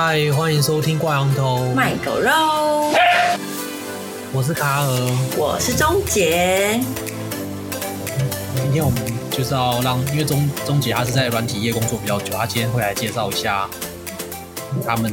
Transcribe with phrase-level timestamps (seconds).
[0.00, 2.30] 嗨，欢迎收听挂羊头卖狗肉。
[4.32, 4.88] 我是卡尔，
[5.36, 6.80] 我是钟杰。
[8.54, 13.68] 今天我们就是要让，因为钟钟杰他是在软体业工作比较久，他今天会来介绍一下
[14.86, 15.12] 他们。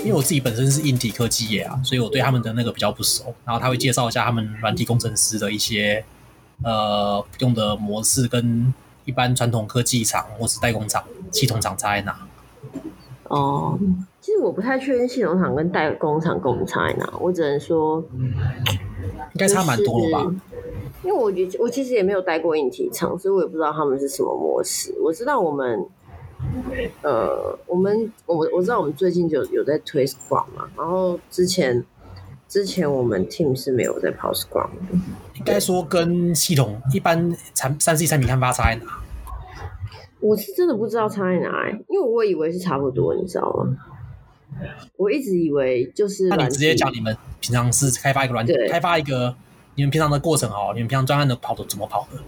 [0.00, 3.34] 因为我自己本身是硬体科技业啊，所以我对他们的那个比较不熟。
[3.46, 6.04] 然后他会介绍一下他们软体工程师的一些
[6.62, 8.74] 呃用的模式，跟
[9.06, 12.14] 一般传统科技厂或是代工厂、系统厂差在哪。
[13.32, 13.78] 哦，
[14.20, 20.34] 其实我不太确定系统厂跟代工厂跟我们差在哪，我只能说，应该差蛮多了吧？
[21.02, 24.94] 因为我觉我其实也没有待过硬体厂，所以我也不知道他们是什么模式。
[25.02, 25.82] 我知道我们，
[27.00, 31.82] 呃，我们我我知道我们最近就有在推 Scrum 嘛，然后之前
[32.46, 34.98] 之前我们 team 是没有在跑 Scrum 的。
[35.36, 38.98] 应该说跟系统一般产三 C 产品开发差在哪？
[40.22, 43.76] 我是真的不知道差在哪，因为我以为是差不多，你知道吗？
[44.96, 46.28] 我一直以为就是……
[46.28, 49.34] 那你直接讲你们平常是开发一个软件，开发一个
[49.74, 52.18] 你们平常的过程哦，你们平常专案的跑的怎么跑的？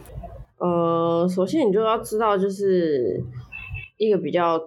[0.59, 3.23] 呃，首先你就要知道，就是
[3.97, 4.61] 一个比较。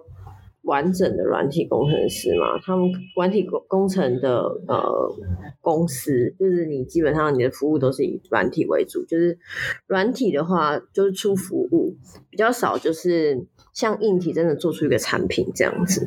[0.68, 5.16] 完整的软体工程师嘛，他们软体工工程的呃
[5.62, 9.38] 公司，就是你基本上你的服务都是以软体为主，就是
[9.86, 11.96] 软体的话就是出服务
[12.28, 16.06] 比较少，就是像硬体真的做出一个产品这样子。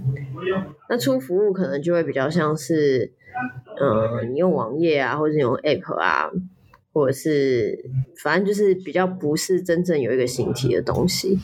[0.87, 3.11] 那出服务可能就会比较像是，
[3.79, 6.29] 呃，你用网页啊，或者你用 App 啊，
[6.93, 7.83] 或者是
[8.21, 11.39] 反正就是比较不是真正有一个形体的东西。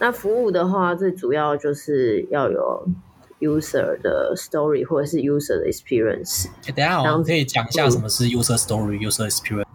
[0.00, 2.86] 那服务的话，最主要就是要有
[3.40, 6.46] user 的 story 或者是 user 的 experience。
[6.66, 9.66] 欸、等一下，我们可以讲一下什么是 user story、嗯、user experience。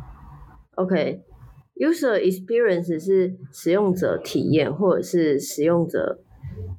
[0.76, 6.20] OK，user experience 是使用者体验，或者是使用者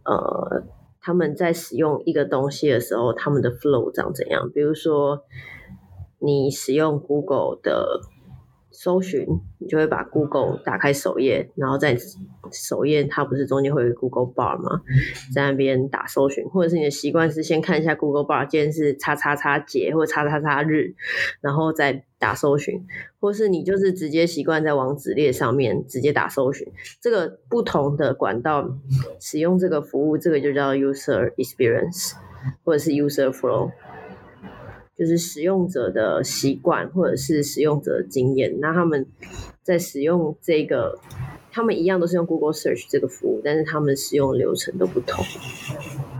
[0.04, 0.64] 呃
[1.02, 4.50] 他们在使用一个东西的时候，他们的 flow 长怎样？
[4.54, 5.22] 比如说，
[6.18, 8.00] 你使用 Google 的。
[8.74, 9.24] 搜寻，
[9.58, 11.96] 你就会把 Google 打开首页，然后在
[12.52, 14.82] 首页它不是中间会有 Google Bar 吗？
[15.32, 20.94] 在那边打搜寻，或者是你的习惯是先看一下 Google Bar，今天是叉叉叉节或者叉叉叉日，
[21.40, 22.84] 然后再打搜寻，
[23.20, 26.66] 或是你就是直接习惯在网址列上面直接打搜寻。
[27.00, 28.68] 这个不同的管道
[29.20, 32.14] 使用这个服务，这个就叫 User Experience
[32.64, 33.70] 或者是 User Flow。
[34.96, 38.60] 就是使用者的习惯，或者是使用者的经验。
[38.60, 39.06] 那他们
[39.62, 40.98] 在使用这个，
[41.50, 45.24] 他们一样都是用 Google Search 这个服务，但是他们使用流程都不同。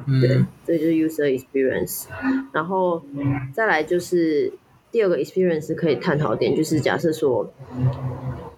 [0.08, 2.06] 嗯，对，这就是 User Experience。
[2.52, 3.00] 然后
[3.52, 4.52] 再来就是
[4.90, 7.48] 第二个 Experience 可以探讨点，就是假设说，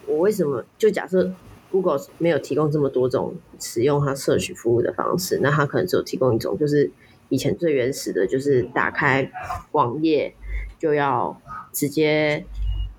[0.06, 1.30] 我为什么就假设
[1.70, 6.90] Google 没有提供这么多种使用它 Search 服务的方式，那它可能只有提供一种，就是。
[7.28, 9.30] 以前最原始的就是打开
[9.72, 10.34] 网页
[10.78, 11.40] 就要
[11.72, 12.44] 直接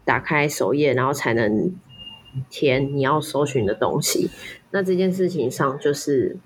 [0.03, 1.73] 打开首页，然后才能
[2.49, 4.29] 填你要搜寻的东西。
[4.71, 6.37] 那这件事情上就是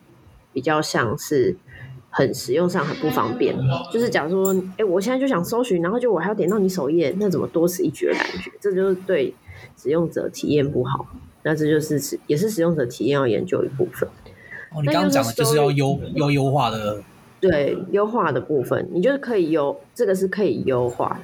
[0.54, 1.58] 比较像是
[2.10, 3.56] 很使用上很不方便。
[3.92, 8.52] 就是假如说，哎、欸，我现在就想搜寻，然后就我还要点到你首页，那怎么多此一举的感觉？
[8.60, 9.34] 这就是对
[9.76, 11.08] 使用者体验不好。
[11.44, 14.08] 那这就是也是使用者体验要研究一部分。
[14.72, 17.02] 哦，你刚刚讲的就是要优要优化的。
[17.42, 21.20] 对，优化的部分，你就是可以优，这个是可以优化。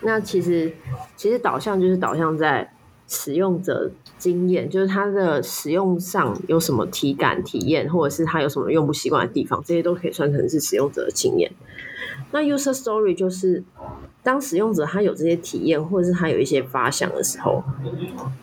[0.00, 0.72] 那其实
[1.16, 2.72] 其实导向就是导向在
[3.06, 11.52] 使用者经验，就是它的使用上有什么体感体验，或者是它有什么用不习惯的地方，这些都可以算成是使用者的经验。
[12.32, 13.62] 那 user story 就是
[14.22, 17.62] 当使用者他有这些体验，或者是他有一些发想的时候，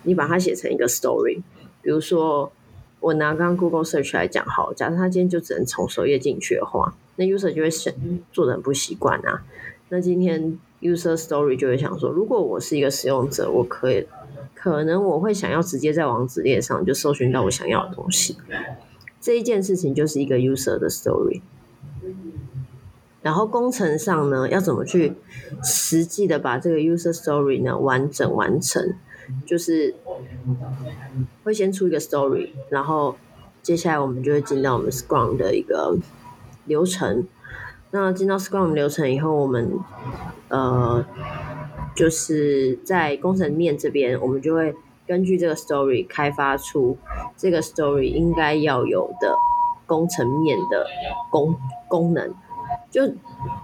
[0.04, 1.42] 你把它写成一个 story，
[1.82, 2.52] 比如说。
[3.00, 7.92] 我拿刚刚 Google Search 来讲，好，假设他今天就只能从首页进去的话，那 user 就会想
[8.32, 9.44] 做的很不习惯啊。
[9.90, 14.06] 那今天 user story 就会想说，如果我是一个使用者，我可以
[14.54, 18.36] 可能我会想要直接在网址列上就搜寻到我想要的东西。
[19.20, 21.42] 这一件事情就是一个 user 的 story。
[23.20, 25.14] 然后工程上呢，要怎么去
[25.62, 28.94] 实际的把这个 user story 呢完整完成？
[29.44, 29.94] 就是
[31.42, 33.16] 会先出一个 story，然后
[33.60, 35.98] 接下来我们就会进到我们 Scrum 的一个
[36.68, 37.26] 流程。
[37.90, 39.72] 那进到 Scrum 流程以后，我们
[40.48, 41.04] 呃
[41.96, 44.74] 就是在工程面这边，我们就会
[45.06, 46.96] 根据这个 story 开发出
[47.36, 49.34] 这个 story 应该要有的
[49.86, 50.86] 工程面的
[51.30, 51.56] 功
[51.88, 52.32] 功能。
[52.90, 53.02] 就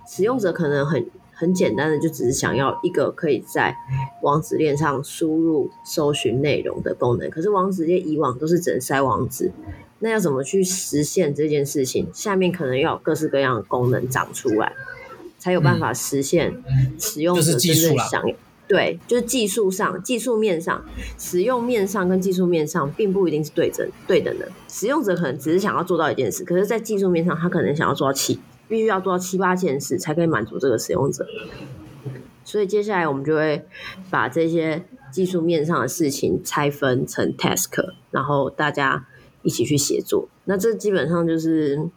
[0.07, 1.07] 使用者可能很。
[1.37, 3.77] 很简单的，就只是想要一个可以在
[4.23, 7.29] 网址链上输入搜寻内容的功能。
[7.29, 9.51] 可是网址链以往都是只能塞网址，
[10.01, 12.09] 那要怎么去实现这件事情？
[12.13, 14.73] 下面可能要有各式各样的功能长出来，
[15.39, 16.63] 才有办法实现
[16.99, 18.35] 使用者真正想要。
[18.67, 20.83] 对，就是技术上、技术面上、
[21.19, 24.51] 使用面上跟技术面上，并不一定是对等对等的。
[24.69, 31.27] 使用者可能只是想要做到一件事，可是，在技术面上，他可能想要做到七，必须要做到七八件事，才可以满足这个使用者。
[32.43, 33.67] 所以，接下来我们就会
[34.11, 34.83] 把这些
[35.13, 39.07] 技术面上的事情拆分成 task，然后大家
[39.45, 40.29] 一起去协作。
[40.47, 41.89] 那这基本上就是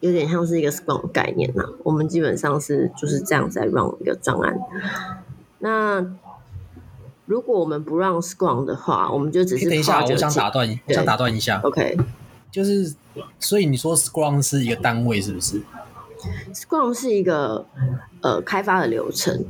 [0.00, 1.64] 有点像是一个 Scrum 概念呐。
[1.84, 4.58] 我们基本上是就是这样在 run 一个专案。
[5.60, 6.04] 那
[7.26, 11.60] 如果我们不让 Scrum 的话，我们就只是等一下，我想打断，我想打断一下。
[11.62, 11.96] OK，
[12.50, 12.94] 就是
[13.38, 15.60] 所以你说 Scrum 是一个单位是不是
[16.52, 17.66] ？Scrum 是一个
[18.20, 19.44] 呃开发的流程。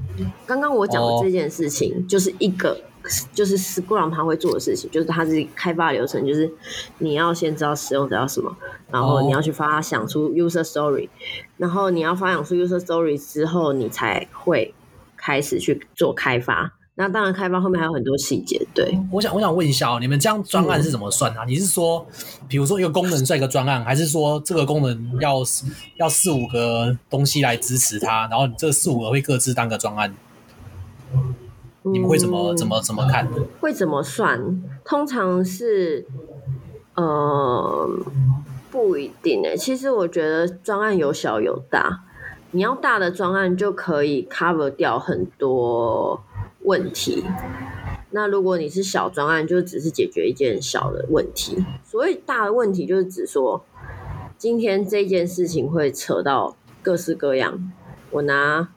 [0.47, 2.81] 刚刚我讲的这件事情就是一个，哦、
[3.33, 6.51] 就是 Scrum 他会做的事情，就是它是开发流程，就是
[6.99, 8.57] 你要先知道使用者要什么，
[8.91, 11.09] 然后你要去发想出 User Story，
[11.57, 14.75] 然后你要发想出 User Story 之后，你才会。
[15.19, 18.65] 开始去做开发，那当然开发后面还有很多细节。
[18.75, 21.43] 对，我想我想问一下哦，你们这样专案是怎么算啊？
[21.45, 22.07] 嗯、你是说，
[22.47, 25.39] 比如说一个功能算一个专案，还是说这个功能要
[25.97, 30.15] 要四五个东西来支持它，然后你这四五个会各自当个专案？
[31.93, 33.29] 你们会怎么、嗯、怎么怎么看？
[33.61, 34.63] 会怎么算？
[34.85, 36.07] 通常是
[36.95, 37.89] 呃
[38.71, 39.57] 不一定诶。
[39.57, 42.03] 其实我觉得专案有小有大。
[42.53, 46.23] 你要大的专案就可以 cover 掉很多
[46.61, 47.23] 问题，
[48.13, 51.63] 那如果你是小专案，就只是解决一件小的问题。
[51.85, 53.63] 所谓大的问题，就是指说
[54.39, 57.71] 今天这件事情会扯到各式各样。
[58.13, 58.69] 我拿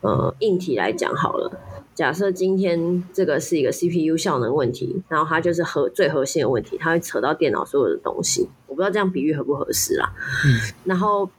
[0.00, 1.60] 呃硬体来讲好了，
[1.94, 8.48] 假设今天这个是一个 CPU 效能问题，然后它就是核最核心的问题，它会扯到电脑所有的东西。
[8.66, 10.12] 我不知道这样比喻合不合适啦。
[10.44, 11.30] 嗯，然后。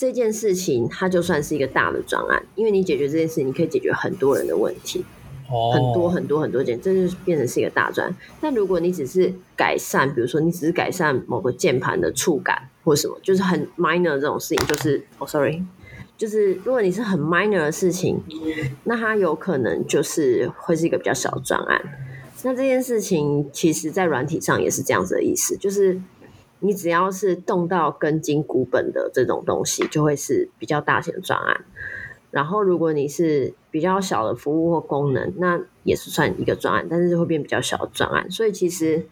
[0.00, 5.04] 这件事情，它就算是一个大的专案，因为你解决这件事，你可以解决很多人的问题，
[5.50, 8.14] 哦、很多很多很多件，这就变成是一个大专。
[8.40, 15.60] 但如果你只是改善，比如说你只是改善某个键盘的触感或什么，就是很 minor 的这种事情，就是哦，sorry，
[16.18, 18.22] 就是如果你是很 minor 的事情，
[18.84, 21.80] 那它有可能就是会是一个比较小的专案。
[22.42, 25.98] 那这件事情，其实在软体上也是这样子的意思，就是。
[26.60, 31.64] 你只要是动到根筋骨本的这种东西，就会是比较大型的专案。
[32.30, 38.30] 然后，如果你是比较小的服务或功能，那也是算一个专案，但是就会变比较小的专案。
[38.30, 39.06] 所以，其实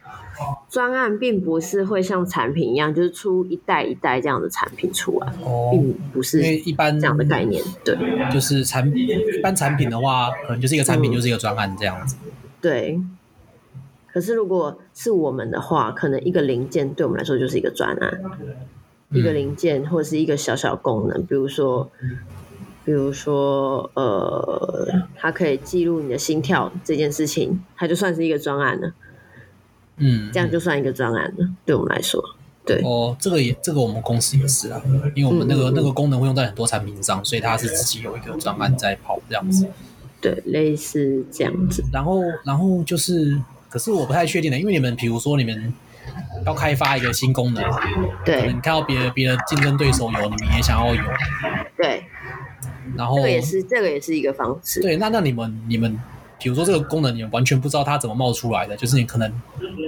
[0.69, 7.63] 专案并不是会像产品一样，就是出一代一代这样的产品出来，哦、并不是因为一般这样的概念。
[7.83, 7.97] 对，
[8.31, 12.17] 就是产品一般产品的话，可能就是一个产品就是一个专案这样子。
[12.25, 13.01] 嗯、对。
[14.12, 21.91] 可是，如果是我们的话，可能一个零件对我们来说就是一个专案，嗯、一个零件或者是一个小小功能，比如说，
[22.87, 28.93] 比如说，呃，它可以记录你的心跳这件事情，它就算是一个专案了。
[29.99, 32.23] 嗯，这样就算一个专案了，对我们来说，
[32.65, 32.81] 对。
[32.83, 34.81] 哦，这个也，这个我们公司也是啊，
[35.15, 39.67] 因为我们那个、嗯、那个功能会用在很多产品上，所以它是自己有一个专案在跑这样子。
[40.23, 41.85] 对，类似这样子。
[41.93, 43.38] 然后，然后就是。
[43.69, 45.75] 可是我不太确定的，因为你们比如说你们
[46.47, 47.62] 要开发一个新功能，
[48.25, 51.02] 对，你看到别的别的竞争对手有，你们也想要有，
[51.76, 52.02] 对。
[52.95, 54.81] 然后这个也是这个也是一个方式。
[54.83, 55.99] 对，那那你们你们
[56.38, 59.33] 比如说这个功能，你们完全不知道它怎么冒出来的，就是你可能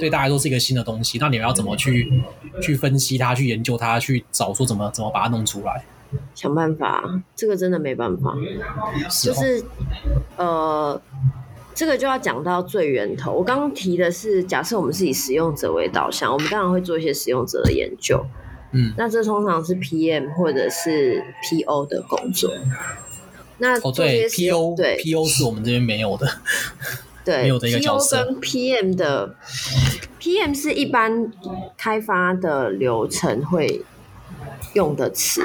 [0.01, 2.23] 对大家都是一个新的东西，那你们要怎么去
[2.63, 5.85] 去分析它，去研究它，去找说怎么怎么把它弄出来？
[6.35, 8.35] 想办法，这个真的没办法，
[9.11, 9.65] 是哦、就是
[10.37, 11.03] 呃。
[11.75, 13.31] 这个就要讲到最源头。
[13.33, 18.21] 我刚刚提的是，假设我们是以使用者为导向，我们当然会做一些使用者的研究。
[18.73, 22.53] 嗯，那这通常是 PM 或者是 PO 的工作。
[23.59, 26.27] 那哦，对，PO 对 PO 是我们这边没有的，
[27.25, 28.23] 对，没有的一个角色。
[28.23, 29.35] PO 跟 PM 的
[30.21, 31.33] PM 是一般
[31.77, 33.83] 开发的流程会
[34.75, 35.43] 用的词，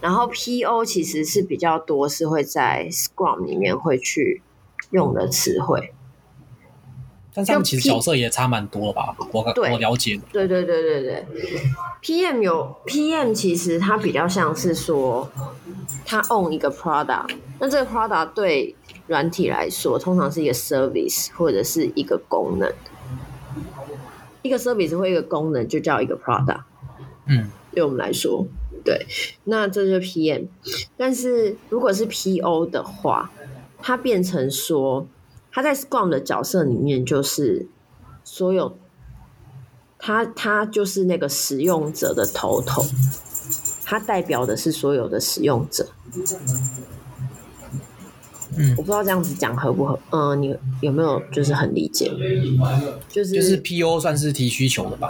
[0.00, 4.42] 然后 PO 其实是比较多，是会在 Scrum 里面会去。
[4.90, 5.94] 用的词汇，
[7.34, 9.14] 但他们其实角色也差蛮多吧？
[9.32, 10.20] 我我了解。
[10.32, 11.26] 对对对对对
[12.02, 15.30] ，PM 有 PM，其实它比较像是说，
[16.04, 18.74] 它 own 一个 product，那这个 product 对
[19.06, 22.70] 软体来说，通常是一个 service 或者是一个功能。
[24.42, 26.62] 一个 service 或一个功能就叫一个 product。
[27.26, 28.44] 嗯，对我们来说，
[28.84, 29.06] 对，
[29.44, 30.48] 那这就是 PM。
[30.96, 33.30] 但是如果是 PO 的话，
[33.80, 35.06] 它变成说，
[35.52, 37.66] 他在 Scrum 的角色里面，就是
[38.24, 38.76] 所有
[39.98, 42.82] 他他就是那个使用者的头头，
[43.84, 45.88] 他代表的是所有的使用者。
[48.54, 52.10] 嗯，我不知道这样子讲合不合，嗯、呃，你有没有就是很理解？
[53.08, 55.08] 就是就是 PO 算是提需求的吧？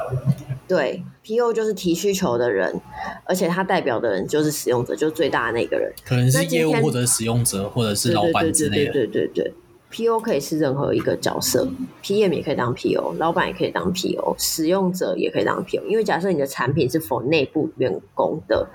[0.69, 2.81] 对，PO 就是提需求的人，
[3.25, 8.93] 而且他代表的人就是使用者，就是最大的那个人，可能是业务或者使用者或者是老板之类的。
[8.93, 9.55] 对对对对对对对
[9.93, 11.69] ，PO 可以是任何一个角色
[12.03, 15.85] ，PM 也可以当 PO，老板也可以当 PO，使用者也可以当 PO。
[15.87, 18.69] 因为假设你的产品是 for 内部员工的。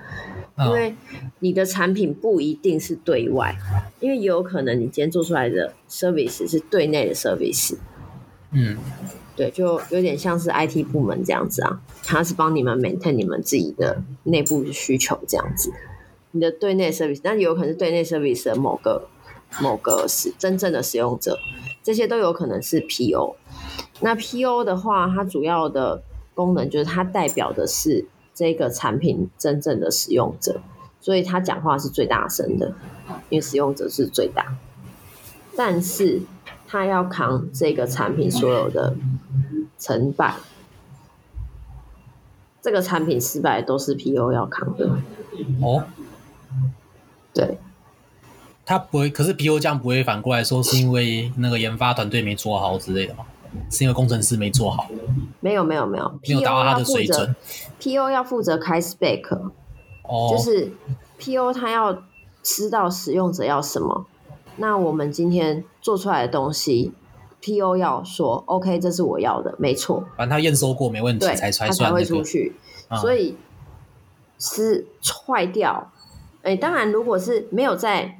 [0.60, 0.96] 因为
[1.38, 3.56] 你的产品不一定是对外，
[4.00, 7.76] 因为也有可能你今天做出来的 service 是对内的 service。
[8.50, 8.76] 嗯，
[9.36, 15.72] 对，就有点像是 IT 部门这样子啊，他是帮你们 maintain 你们自己的内部需求这样子。
[16.32, 19.08] 你的对内 service，那有可能是对内 service 的某个
[19.62, 21.40] 某个是真正的使用者，
[21.84, 23.36] 这些都有可能是 PO。
[24.02, 28.06] 那 PO 的话，它主要的功能就是它代表的是。
[28.38, 30.62] 这个产品真正的使用者，
[31.02, 32.72] 所以他讲话是最大声的，
[33.30, 34.56] 因为使用者是最大。
[35.56, 36.22] 但是
[36.68, 38.96] 他要扛这个产品所有的
[39.80, 40.36] 成败，
[42.62, 44.88] 这个产品失败都是 PO 要扛的。
[45.60, 45.86] 哦，
[47.34, 47.58] 对，
[48.68, 53.24] 他不会，可是 PO 这样不会反过来说是因为那个研发团队没做好之类的吗？
[53.72, 54.86] 是因为工程师没做好？
[55.40, 57.34] 没有没有没有，没有达到他的水准。
[57.80, 59.24] PO 要负责开 spec，
[60.04, 60.70] 哦，就是
[61.18, 62.04] PO 他要
[62.44, 64.06] 知道使用者要什么。
[64.58, 66.92] 那我们今天做出来的东西
[67.42, 70.04] ，PO 要说 OK，这是我要的，没错。
[70.18, 72.54] 反正他验收过没问题，才才算、那个、才会出去。
[72.90, 73.38] 嗯、所以
[74.38, 74.86] 是
[75.26, 75.90] 坏掉。
[76.42, 78.20] 哎，当然，如果是没有在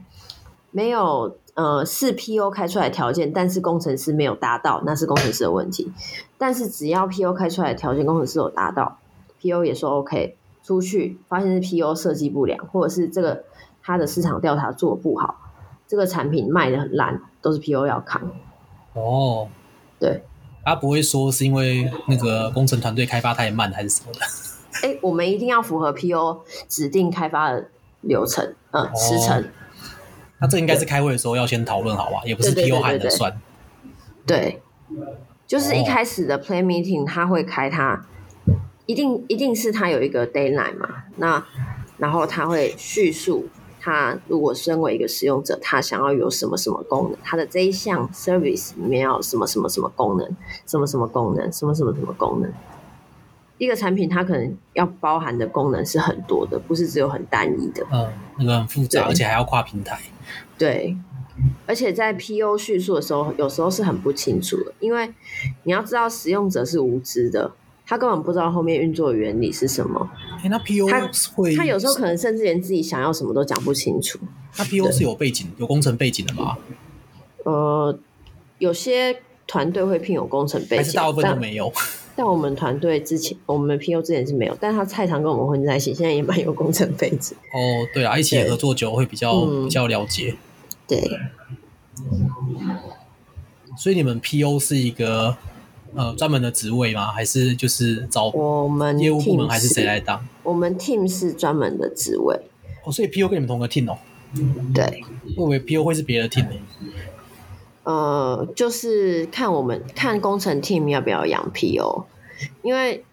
[0.72, 1.38] 没有。
[1.58, 5.92] 呃，是 PO 开出来的条件，但是工程师没有达到，那是工程师的问题。
[6.38, 9.00] 但是只要 PO 开出来的条件，工程师有达到
[9.42, 13.44] ，PO 也说 OK，出去发现是 PO 设计不良，或者是这个
[13.82, 15.36] 他的市场调查做不好，
[15.88, 18.22] 这个产品卖的很烂，都是 PO 要扛。
[18.94, 19.48] 哦，
[20.00, 20.22] 对，
[20.64, 24.20] 他不会说是因为那个工程团队开发太慢还是什么的。
[24.84, 27.68] 哎、欸，我们一定要符合 PO 指定开发的
[28.02, 29.44] 流程，呃，哦、时程。
[30.40, 33.40] 那这应该是开会的时候要先讨论好吧，也不是 PO 喊的算。
[34.26, 34.62] 对，
[35.48, 38.06] 就是一开始的 Plan Meeting 他会开他，
[38.46, 38.54] 他
[38.86, 41.44] 一定一定是他有一个 Deadline 嘛，那
[41.98, 43.48] 然后他会叙述
[43.80, 52.52] 他如果身为一个使用者，他想要有什么什么功能，他的这一项 Service 里面要有什么什么什么功能，什么什么功能，什么什么什么功能。
[53.58, 57.84] 一个产品它可能要包含的功能是很多的，不是只有很单一的。
[57.92, 60.00] 嗯，那个很复杂，而且还要跨平台。
[60.58, 60.98] 对，
[61.66, 65.10] 而且在 PO 叙述的时候，有时候是很不清楚的，因为
[65.64, 67.52] 你要知道使用者是无知的，
[67.86, 70.10] 他根本不知道后面运作原理是什么。
[70.44, 74.20] 欸、那 PO 他会，他有时候可能甚至连自己想要什么都讲不清楚。
[74.58, 76.58] 那 PO 是有背景、有工程背景的吗？
[77.44, 77.98] 呃，
[78.60, 81.72] 有些团队会聘有工程背景，还是大部分都没有。
[82.16, 87.38] 但我们团队之前，我们 PO 之前是没有，但他菜场跟我们混在一起，现在也蛮有工程背景。
[87.54, 90.36] 哦，对啊，一起合作久会比较、嗯、比较了解。
[90.88, 91.20] 对。
[93.78, 95.36] 所以你们 PO 是一个
[95.94, 97.12] 呃专门的职位吗？
[97.12, 100.26] 还是就是找我们业务部门还是谁来当？
[100.44, 102.40] 我们 team 是专门的职位。
[102.84, 103.98] 哦，所以 PO 跟你们同个 team 哦。
[104.74, 105.04] 对。
[105.36, 106.56] 我以为 PO 会是别的 team 呢。
[107.84, 112.04] 呃，就是看我们看工程 team 要不要养 PO，
[112.62, 113.04] 因为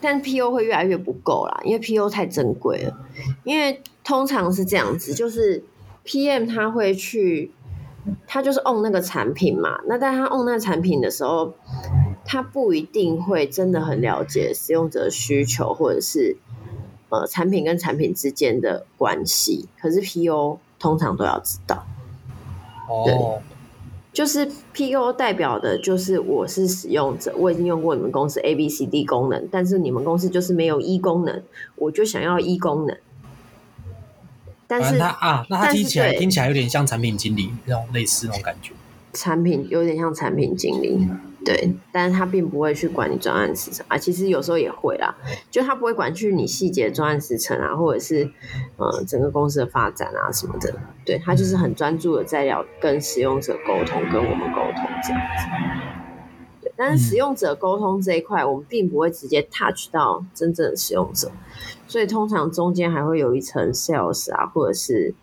[0.00, 2.98] 但 PO 会越来越不够啦，因为 PO 太珍贵了。
[3.44, 5.62] 因为通常是这样子，就是
[6.06, 7.50] PM 他会去，
[8.26, 9.80] 他就是 own 那个产品嘛。
[9.86, 11.54] 那但他 own 那个产品的时候，
[12.24, 16.36] 他不一定会真的很了解使用者需求，或者是
[17.08, 19.68] 呃产品跟产品之间的关系。
[19.80, 21.84] 可是 PO 通常都要知道。
[22.88, 23.02] 哦。
[23.04, 23.14] 对
[24.16, 31.42] 就是 PO 代表的，就是我是使用者，我已经用过你们公司 A B C D 功能，但是你们公司就是没有 E 功能，
[31.74, 32.96] 我就想要 E 功能。
[34.66, 38.72] 但是他啊，那他听起来听起来有点像产品经理那种类似那种感觉。
[39.12, 41.08] 产品有点像产品经理。
[41.44, 45.14] 对，但是他并不会去管你专案时程啊，其实有时候也会啦，
[45.48, 48.28] 就他不会管去你细节专案时程啊，或者是
[48.76, 55.95] 呃整个公司的发展啊什么的，对，他就是很专注的在聊跟使用者沟通，跟我们沟通这样子。
[56.76, 61.30] 对，但是使用者沟通这一块，我们并不会直接 touch 到真正的使用者，
[61.88, 65.14] 所以通常中间还会有一层 sales 啊，或者是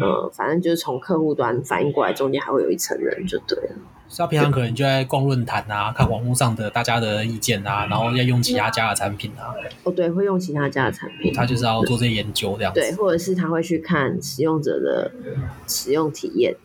[0.00, 3.76] 呃，反正就是从客户端反应过来，中间还会有一层人就对了。
[4.10, 9.52] 所以他平常可能就在逛论坛啊，看网络上的大家的意见啊，然后要用其他家的产品啊。
[9.84, 11.30] 哦，对，会用其他家的产品。
[11.34, 12.80] 他就是要做这些研究这样子。
[12.80, 15.10] 对，或者是他会去看使用者的
[15.66, 16.56] 使用体验，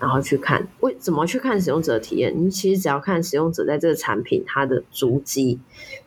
[0.00, 2.34] 然后去看为怎么去看使用者体验。
[2.36, 5.60] 你其实只要看使用者在这个产品它的足迹，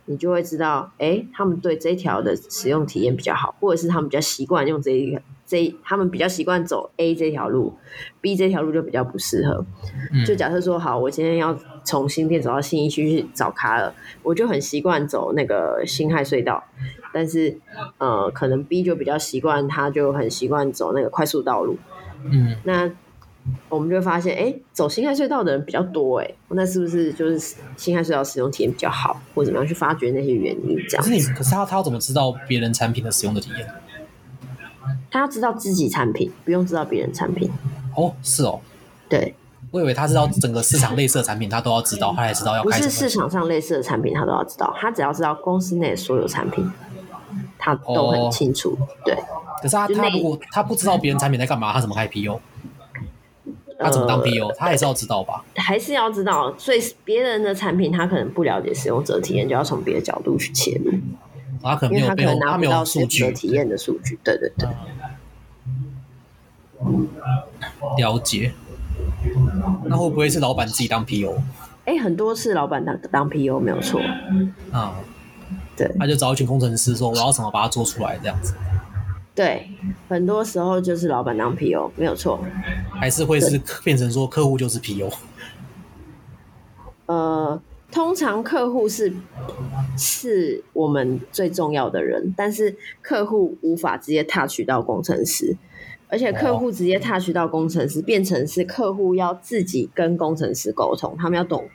[0.06, 5.22] 你就会知道，哎，他们对这一条的使用体验比较好，或者是他们比较习惯用这一个。
[5.46, 7.74] 这他们比较习惯走 A 这条路
[8.22, 9.64] ，B 这条路就比较不适合。
[10.12, 16.64] 嗯、就假设说，好，我今天要从新店走到信义区去找卡尔，我就很习惯走那个辛亥隧道。
[17.12, 17.60] 但是，
[18.00, 21.78] 呃，可能 B 就比较习惯，他就很习惯走那个快速道路。
[22.24, 22.90] 嗯，那
[23.70, 30.78] 我们就会发现，哎，走辛亥隧道的人比较多，哎，那是不是就是辛亥隧道使用体验比较好，或者怎么样去发掘那些原因？
[30.88, 31.04] 这样。
[31.04, 33.68] 可是你，可是他他要怎么知道别人产品的使用的体验？
[35.12, 37.50] 他要知道自己产品，不用知道别人产品。
[37.96, 38.60] 哦，是哦，
[39.08, 39.36] 对，
[39.72, 42.78] 我以为他知道整个市场类似的产品，他都要知道，他也知道要开。
[42.78, 44.74] 不是市场上类似的产品，他都要知道。
[44.78, 46.72] 他只要知道公司内所有产品，
[47.58, 48.78] 他都很清楚。
[48.80, 49.16] 哦、对，
[49.62, 52.40] 可是他他如果他不知道别人产品在干嘛，他怎么开 PO？
[53.80, 55.44] 他怎么当 PO？、呃、他还是要知道吧？
[55.56, 56.54] 还是要知道。
[56.58, 60.92] 所以别人的产品，他可能不了解使用者体验，就要从别的角度去切入。
[61.62, 64.20] 他可能没有，可能拿不到数据体验的数据。
[64.24, 64.68] 对对对。
[67.98, 68.52] 了解，
[69.86, 71.36] 那会不会是老板自己当 PO？
[71.86, 74.02] 哎、欸，很多次老板当当 PO 没有错。
[74.72, 78.54] 啊、嗯，对，他就找一群工程师说：“我要怎么把它做出来？”这样子。
[79.36, 79.70] 对，
[80.08, 82.40] 很多时候就是老板当 PO 没有错。
[82.92, 85.12] 还是会是变成说客户就是 PO？
[87.08, 87.62] 呃，
[87.92, 89.12] 通常客户是
[89.98, 95.58] 是我们最重要的人，但是客户无法直接 touch 到工程师。
[96.10, 101.68] 而且客户直接 touch 到工程师，哦、变成是客户要自己跟工程师沟通，他们要懂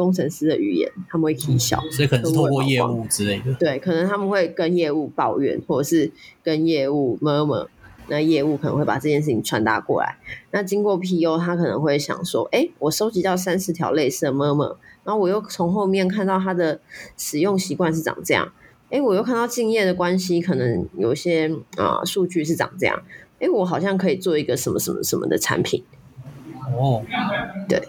[0.00, 3.52] 工程师的语言，他们会起笑，所以可能是透过业务之类的。
[3.54, 6.10] 对，可能他们会跟业务抱怨，或者是
[6.42, 7.66] 跟业务 murmur，
[8.08, 10.16] 那业务可能会把这件事情传达过来。
[10.52, 16.80] 那经过 PU，他可能会想说：“哎，我收集到三四条类似的 murmur，然后我又从后面看到他的
[17.18, 18.50] 使用习惯是长这样，
[18.88, 23.02] 哎，我又看到敬业的关系，可能有些啊、呃、数据是长这样。”
[23.40, 25.82] 哎，我好像可以做一个什么什么什么的产品。
[26.78, 27.02] 哦，
[27.66, 27.80] 对，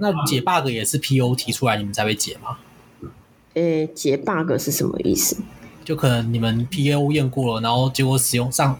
[0.00, 2.58] 那解 bug 也是 PO 提出来，你们才会解吗？
[3.54, 5.36] 诶，解 bug 是什么意思？
[5.84, 8.78] 就可能你们 PO 验过了，然后结果使用上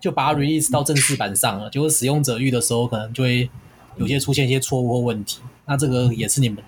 [0.00, 3.48] 就把它 release 到正式版上了，结果使用者遇的时候，可能就会
[3.96, 5.40] 有些出现一些错误或问题。
[5.66, 6.62] 那这个也是你们。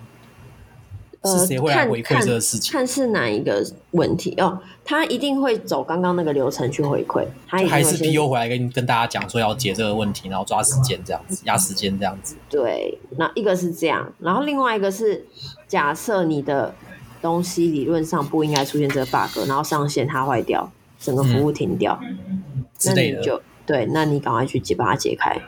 [1.25, 2.71] 是谁会来回馈这个事情？
[2.71, 7.25] 看，看是哪一个问题哦，他一定会走刚刚那个流程去回馈。
[7.47, 12.35] 他还是 PU 回来跟跟大家讲说要解这个问题，然后抓时间这样子，压时间这样子。
[12.49, 15.25] 对，那一个是这样，然后另外一个是
[15.67, 16.73] 假设你的
[17.21, 22.43] 东西理论上不应该出现这个 bug，然后上线它坏掉，整个服务停掉，嗯、
[22.85, 25.41] 那你就对，那你赶快去解把它解开。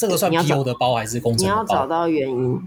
[0.00, 1.44] 这个算 PO 的包还是工程？
[1.44, 2.58] 你要找到原因。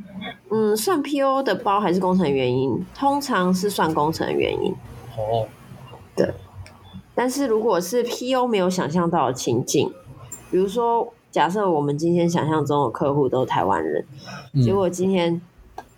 [0.51, 2.85] 嗯，算 PO 的包还是工程原因？
[2.93, 4.71] 通常是算工程原因。
[5.17, 5.47] 哦，
[6.15, 6.31] 对。
[7.15, 9.91] 但是如果是 PO 没有想象到的情境，
[10.51, 14.05] 比如说，假设我们今天想象中的客户都是台湾人，
[14.53, 15.41] 嗯，结果今天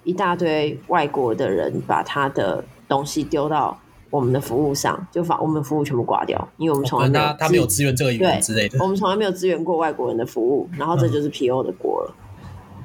[0.06, 3.78] 一大堆外国的人把他的东西丢到。
[4.16, 8.78] 我们的服务上就把我们服务全部挂掉，因为我们从来没有、哦、他，没有支援这个语言之类的。
[8.82, 12.16] 我们从来没有支援过外国人的服务，然后这就是 PO 的锅了。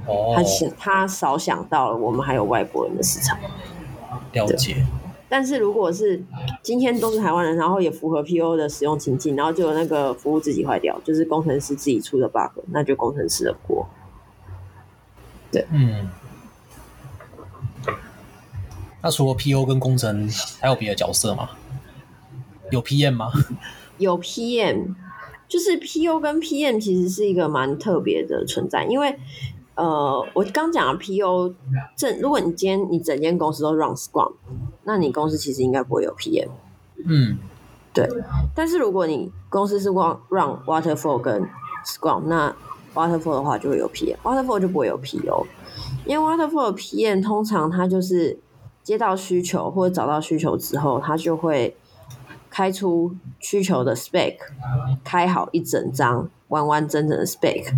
[0.06, 3.38] 哦、嗯，他想他少想到了我们还有外国人的市场。
[4.32, 4.84] 了解。
[5.28, 6.20] 但是如果是
[6.62, 13.86] 今天都是台湾人，然后也符合 PO 的使用情境，然后就有那个服务自己坏掉，就是工程师自己出的 bug，那就工程师的锅。
[15.52, 16.08] 对，嗯。
[19.02, 20.28] 那除了 PO 跟工程，
[20.60, 21.48] 还有别的角色吗？
[22.70, 23.30] 有 PM 吗？
[23.98, 24.94] 有 PM，
[25.48, 29.18] 就是 PO 跟 PM 其实是一个蛮特别的存在，因为
[29.74, 31.54] 呃，我刚讲了 PO
[31.96, 34.34] 正，如果你今天你整间公司都 run Scrum，
[34.84, 36.48] 那你公司其实应该不会有 PM。
[37.06, 37.38] 嗯，
[37.94, 38.06] 对。
[38.54, 41.48] 但是如果你公司是 run run Waterfall 跟
[41.86, 42.54] Scrum，那
[42.94, 45.46] Waterfall 的话就会有 PM，Waterfall 就不会有 PO，
[46.04, 48.38] 因为 Waterfall 的 PM 通常它就是。
[48.82, 51.76] 接到需求或者找到需求之后，他就会
[52.48, 54.36] 开出需求的 spec，
[55.04, 57.72] 开好一整张完完整整的 spec。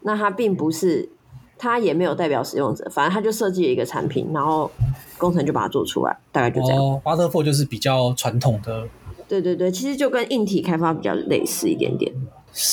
[0.00, 1.08] 那他并不是，
[1.56, 4.70] 他也没有代表使用者，反正他就设计了一个产品，然后
[5.16, 6.78] 工程就把它做出来，大概就这样。
[6.78, 8.86] 哦，Waterfall 就是比较传统的。
[9.26, 12.12] 对对对，其实就跟硬体开发比较类似一点点。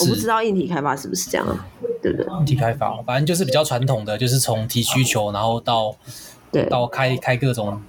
[0.01, 1.47] 我不知道硬体开发是不是这样，
[2.03, 2.27] 对不对？
[2.39, 5.95] 硬体开发，反正就是比较传统的，就是从提需求，然后到
[6.51, 7.81] 对到开开各种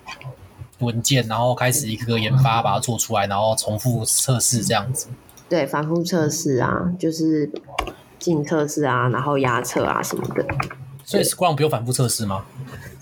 [0.79, 5.09] 文件，然后开始一个个研发，把它做出来，然后重复测试这样子。
[5.49, 7.51] 对，反复测试啊，就是
[8.19, 10.45] 进测试啊，然后压测啊什么的。
[11.05, 12.45] 所以 Scrum 不用反复测试吗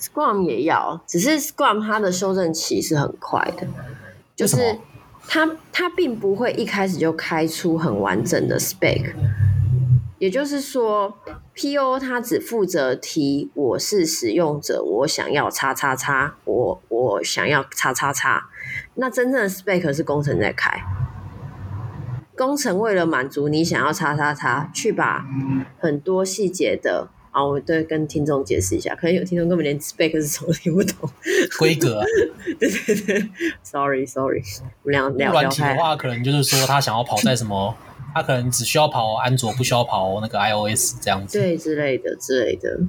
[0.01, 3.67] ？Scrum 也要，只是 Scrum 它的修正期是很快的，
[4.35, 4.79] 就是。
[5.29, 9.15] 它它并不会一开始就开出很完整的 spec，
[10.21, 11.19] 也就是说
[11.57, 18.49] ，PO 它只负责提我是使用者，我想要叉叉叉，我我想要叉叉叉，
[18.97, 20.71] 那真正的 spec 是工程在开，
[22.37, 25.27] 工程为了满足你想要叉叉叉，去把
[25.79, 27.09] 很多细节的。
[27.33, 31.09] 啊，我对跟听众解释一下，可能有听众根本连 spec 是什么听不懂。
[31.61, 32.05] 规格、啊，
[32.59, 33.31] 对对对
[33.63, 34.43] ，sorry sorry，
[34.83, 37.73] 我们俩软体的话，可能就是说他想要跑在什么，
[38.15, 42.81] 他可能只需要跑安卓，不需要跑那个 iOS 这样子，对之类的之类的。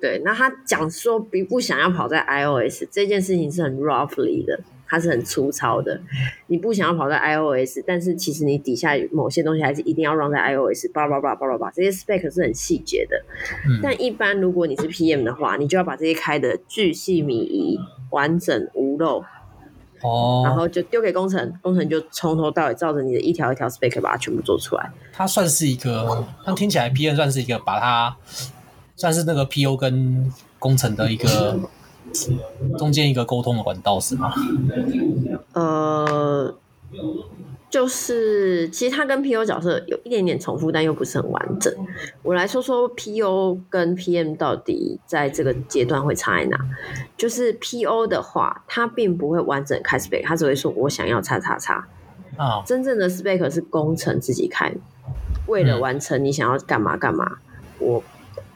[0.00, 4.60] 对，那他讲说不不想要跑在 iOS 这件事情是很 roughly 的。
[4.88, 6.00] 它是很粗糙的，
[6.46, 13.20] 你不想要跑在 iOS，但是其实你底下某些东西还是一定要 run 在 iOS，叭叭叭叭叭叭，这些 spec 是很细节的。
[13.68, 13.80] 嗯。
[13.82, 17.76] 但一般如果你是 PM 的话，你就要把这些开的巨细靡遗、
[18.12, 19.24] 完整无漏。
[20.02, 20.42] 哦。
[20.44, 24.90] 然后就丢给工程，工程就从头到尾照着你的一条一条 spec 把它全部做出来。
[25.12, 28.16] 它算是一个，它听起来 P N 算是一个把它
[28.96, 31.58] 算是那个 PO 跟工程的一个。
[32.78, 34.32] 中间一个沟通的管道是吗？
[35.52, 36.54] 呃，
[37.76, 41.70] 就是其实他跟 PO 角色有一点点重复，但又不是很完整。
[42.22, 46.58] 我来说说 PO 跟 PM 到底在这个阶段会差在哪。
[47.18, 51.86] 就是 PO 的话，他并不会完整开 spec，他只会说我想要叉叉叉。
[52.38, 54.72] 啊，真正的 spec 是工程自己开，
[55.46, 57.36] 为了完成你想要干嘛干嘛，
[57.78, 58.02] 我。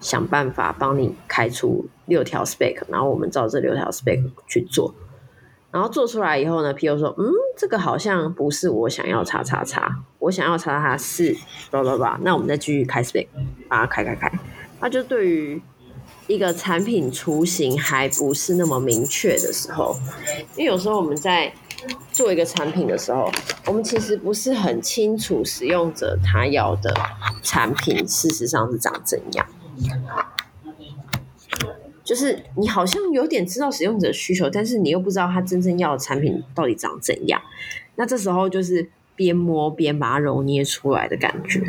[0.00, 4.94] 想办法帮你开出六条 spec，然后我们照这六条 spec 去做，
[5.70, 11.36] 然后做出来以后呢，PO 说，嗯，这个好像不是我想要叉叉叉，我想要叉叉叉是，
[11.70, 13.26] 叭叭叭，那我们再继续开 spec，
[13.68, 14.30] 把它开开开。
[14.80, 15.62] 那就对于
[16.26, 19.96] 一个产品雏形还不是那么明确的时候，
[20.56, 21.52] 因为有时候我们在
[22.12, 23.30] 做一个产品的时候，
[23.66, 26.92] 我们其实不是很清楚使用者他要的
[27.42, 29.46] 产品事实上是长怎样。
[32.10, 37.40] 就是你好像有点知道使用者需求，但是你又不知道他真正要的产品到底长怎样。
[37.94, 41.62] 那这时候就是边摸边把它揉捏出来的感觉。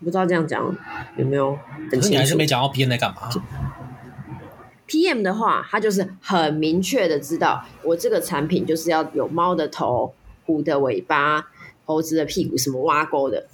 [0.00, 0.76] 不知道这样讲
[1.16, 1.56] 有没有
[1.92, 2.08] 很清楚？
[2.08, 3.30] 你还是没讲到 PM 在干嘛
[4.88, 10.12] ？PM 的话，他就是很明确的知道，我这个产品就是要有猫的头、
[10.44, 11.46] 虎的尾巴。
[11.88, 13.46] 猴子的屁股什么挖沟的，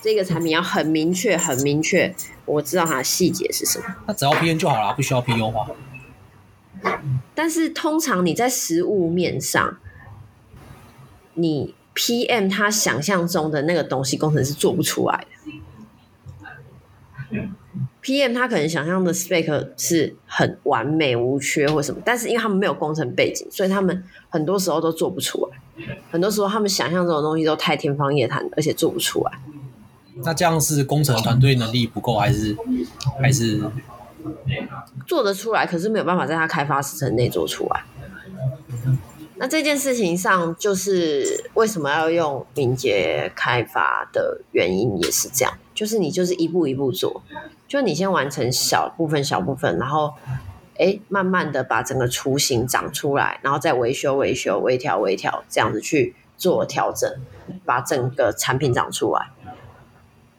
[0.00, 2.14] 这个产品要很明确，很明确，
[2.50, 3.84] 我知道它的细节是什么。
[4.06, 5.68] 那只要 PM 就好了，不需要 P U 化？
[7.34, 9.76] 但是通常你在实物面上，
[11.34, 15.26] 你 PM 他想象中的那个东西，工程师做不出来
[17.30, 17.40] 的。
[18.02, 25.58] PM 他可能想象的 spec 是很完美无缺或什么，但是因为他们没有工程背景，所以他们很多时候都做不出来。
[26.10, 29.32] 很多时候他们想象中的东西都太天方夜谭，而且做不出来。
[30.16, 32.56] 那这样是工程团队能力不够，还是
[33.20, 33.62] 还是
[35.06, 35.66] 做得出来？
[35.66, 37.84] 可是没有办法在他开发时程内做出来。
[39.36, 47.22] 那这件事情上，就是为什么要用敏捷开发的原因也是这样，就是你就是一步一步做，
[47.66, 50.14] 就你先完成小部分小部分，然后。
[50.78, 57.20] 哎，慢慢的把整个雏形长出来，然后再维修、维修、微调、微调，这样子去做调整，
[57.66, 59.28] 把整个产品长出来。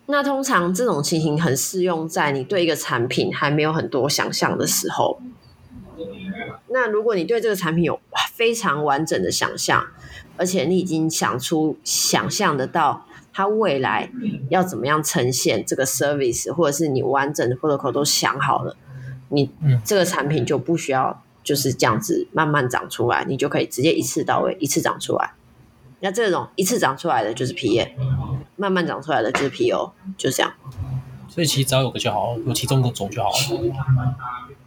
[0.07, 5.21] 那通常这种情形很适用在你对一个产品还没有很多想象的时候。
[6.67, 7.99] 那如果你对这个产品有
[8.33, 9.85] 非常完整的想象，
[10.37, 14.09] 而且你已经想出、想象得到它未来
[14.49, 18.75] 要怎么样呈现这个 service，或者是你完整的 protocol 都想好了。
[19.29, 19.49] 你
[19.85, 25.33] 这个产品就不需要就是这样子慢慢长出来，你就可以直接一次到位，一次长出来。
[26.01, 27.89] 那这种一次长出来的就是 PM，
[28.57, 30.51] 慢慢长出来的就是 PO，就这样。
[31.29, 34.15] 所以其实只要有个就好，有其中一种就好了。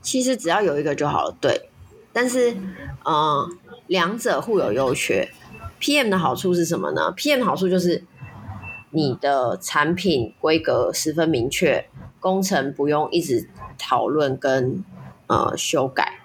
[0.01, 1.69] 其实只要有一个就好了，对。
[2.13, 2.63] 但是，嗯、
[3.05, 3.49] 呃，
[3.89, 5.29] 两者互有优缺。
[5.81, 8.05] PM 的好处是什么呢？PM 的好处就是
[8.91, 11.87] 你的产品规格十分明确，
[12.19, 13.51] 工程不用一直。
[13.77, 14.85] 讨论跟
[15.27, 16.21] 呃修改，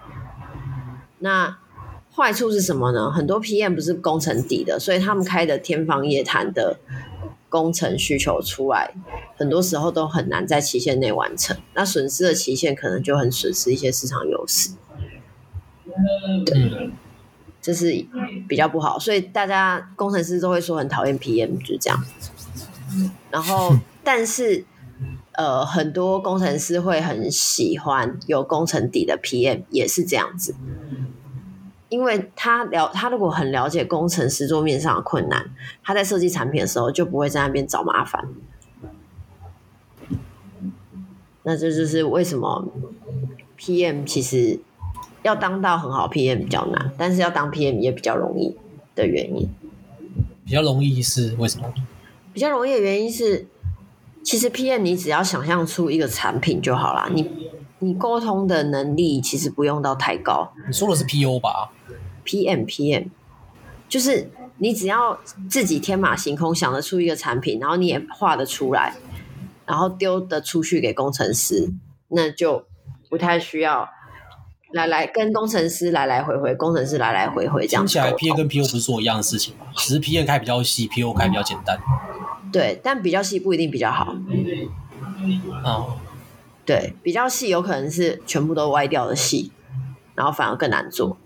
[1.18, 1.58] 那
[2.20, 3.10] 坏处是什么呢？
[3.10, 6.78] 很多 PM 不是工程底的，所以他们开的天方夜谭的
[7.48, 8.92] 工程需求出来，
[9.36, 14.72] 很多时候都很难在期限内完成，那损失的期限可能就很损失一些市场优势。
[16.44, 16.90] 对，
[17.62, 18.06] 这是
[18.46, 22.04] 比较不好，所以大家工程师都会说很讨厌 PM，就是这样。
[23.30, 24.64] 然后， 但是
[25.32, 30.54] 呃，很多工程师会很喜欢有工程底的 PM，也是这样子。
[31.90, 35.50] 因为他了，他如果很了解工程师桌面上的困难，
[35.84, 38.26] 他在设计产品的时候就不会在那边找麻烦。
[41.42, 42.68] 那这就是为什么
[43.58, 44.60] PM 其实
[45.22, 48.56] 要当到很好 PM 比较难，但是要当 PM 也比较容易
[48.94, 49.48] 的原因。
[50.44, 51.72] 比较容易是为什么？
[52.32, 53.46] 比较容易的原因是，
[54.22, 57.28] 其实 PM 你只要想象出一个产品就好啦，你
[57.80, 60.52] 你沟通的能力其实不用到太高。
[60.66, 61.70] 你说的是 PO 吧
[62.24, 63.08] ？PM PM，
[63.88, 68.94] 就是你只要自己天马行空想得出一个产品，然后你也画得出来，
[69.66, 71.72] 然后丢得出去给工程师，
[72.08, 72.66] 那就
[73.08, 73.88] 不太需要
[74.72, 77.84] 来来跟工程师来来回回，工程师来来回回这样。
[77.84, 79.66] 听起来 PM 跟 PO 不是做一样的事情吗？
[79.76, 81.78] 只是 PM 开比较细，PO 开比较简单。
[82.52, 84.14] 对，但比较细不一定比较好。
[85.64, 85.96] 哦，
[86.70, 89.50] 对，比较细有可能是全部都歪掉的细，
[90.14, 91.16] 然后反而更难做。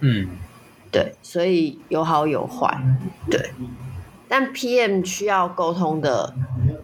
[0.00, 0.26] 嗯，
[0.90, 2.82] 对，所以有好有坏，
[3.30, 3.50] 对。
[4.26, 6.34] 但 PM 需要沟通的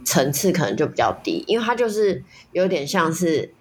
[0.04, 3.54] 层次可能就比较低，因为它就是有点像是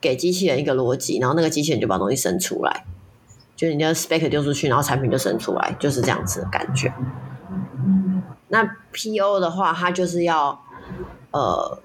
[0.00, 2.84] 给机器人一个逻辑，然后那个机器人就把东西生出来，
[3.54, 6.92] 就你的 spec 丢出去，然后产品就生出来，就是这样子的感觉。
[8.48, 10.60] 那 PO 的话，它就是要
[11.30, 11.80] 呃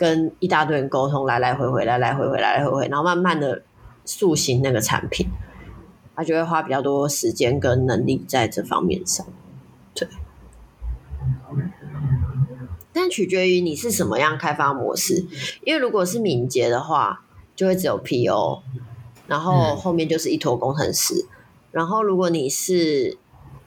[0.00, 3.62] 跟一大堆人沟通，来来回回，来来回回，来来回回，然后慢慢的
[4.06, 5.26] 塑形那个产品。
[6.16, 9.26] 他就会花比较多时间跟能力在这方面上，
[9.94, 10.08] 对。
[12.94, 15.26] 但取决于你是什么样开发模式，
[15.64, 17.22] 因为如果是敏捷的话，
[17.54, 18.60] 就会只有 PO，
[19.26, 21.26] 然后后面就是一坨工程师。
[21.72, 23.18] 然后如果你是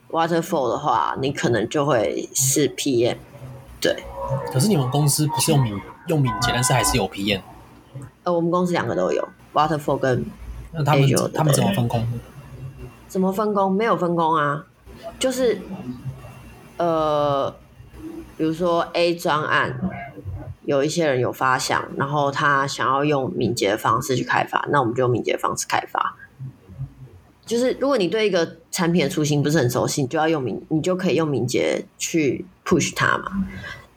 [0.10, 3.17] Waterfall 的话，你可能就会是 PM，
[3.80, 4.04] 对。
[4.52, 7.42] 可是你们公司不是用敏用敏捷，但是还是有 PM。
[8.24, 10.26] 呃，我们公司两个都有 Waterfall 跟
[10.72, 12.08] 那他们他们怎么分工？
[13.08, 13.72] 怎么分工？
[13.72, 14.66] 没有分工啊，
[15.20, 15.62] 就是，
[16.78, 17.54] 呃，
[18.38, 19.80] 比如说 A 专案，
[20.66, 26.16] 有一些人有发想，然后他想要用敏捷的方式去开发，那我们就用敏捷的方式开发。
[27.46, 33.46] 就是如果你对一个产品的雏形不是很熟悉，你就要用敏，你就可以用敏捷去 push 它嘛。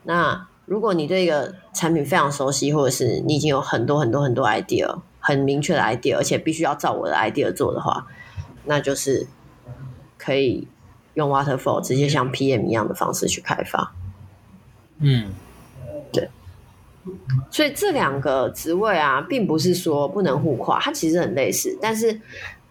[0.02, 8.06] 那如果你对一个产品非常熟悉，或者是你已经有很多很多很多 idea，很明确的 idea，而且必须要照我的 idea 做的话。
[8.64, 9.26] 那就是
[10.18, 10.66] 可以
[11.14, 13.94] 用 Waterfall 直接像 PM 一样的方式去开发。
[14.98, 15.30] 嗯，
[16.12, 16.28] 对。
[17.50, 22.20] 所以这两个职位啊，并不是说不能互跨，它其实很类似，但是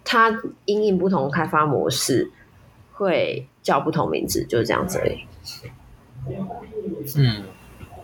[0.03, 2.29] 它因应不同开发模式，
[2.91, 5.19] 会叫不同名字，就是这样子而已。
[7.15, 7.43] 嗯，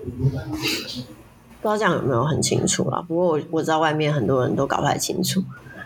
[0.04, 3.04] 不知道这样有没有很清楚啦？
[3.08, 5.44] 不过我我知道外面很多人都搞不太清楚。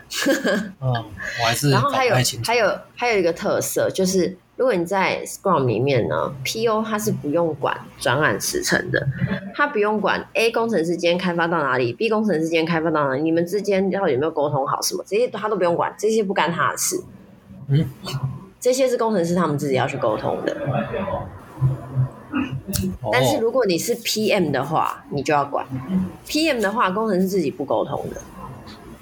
[0.79, 0.93] 嗯，
[1.41, 1.71] 我还是。
[1.71, 9.05] 然后还有还有还有一个特色，就是如果你在 Scrum 里面呢，PO 它是不用管转案时程的，
[9.53, 17.03] 它不用管 A 工程师之间开发到哪里，B 工程师之间开发到哪里，你们之间到底有没有沟通好什么，这些他都不用管，这些不干他的事。
[17.67, 17.83] 嗯，
[18.59, 20.55] 这些是工程师他们自己要去沟通的。
[23.11, 25.65] 但是如果你是 PM 的话，你就要管。
[26.27, 28.21] PM 的话，工程师自己不沟通的。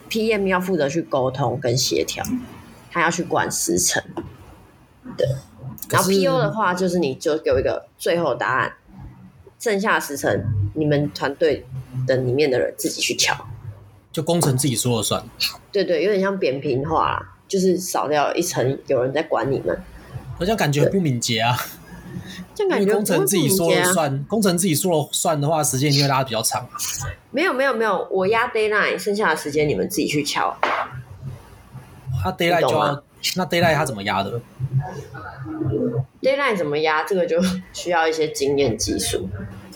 [0.10, 2.24] PM 要负责去沟通跟协调，
[2.92, 4.04] 他要去管时程，
[5.18, 5.28] 对。
[5.90, 8.74] 然后 PO 的话，就是你就给我一个最后答案，
[9.60, 10.44] 剩下的时程
[10.76, 11.66] 你们团队
[12.08, 13.36] 的里面的人自己去乔，
[14.12, 15.24] 就工程自己说了算。
[15.72, 19.78] 对对，有点像扁平化啦，就是少掉一层，有人在管你们。
[20.38, 21.58] 好像感觉不敏捷啊。
[22.56, 26.68] 就感觉工程自己说了算，工程自己说了算的话，时间就会拉的比较长。
[27.32, 30.56] 没有没有没有，我压 deadline，剩下的时间你们自己去敲。
[32.24, 33.04] 他 deadline 就要，
[33.36, 34.40] 那 deadline 他怎么压的
[36.22, 37.04] ？deadline 怎么压？
[37.04, 37.42] 这个就
[37.74, 39.28] 需要一些经验技术。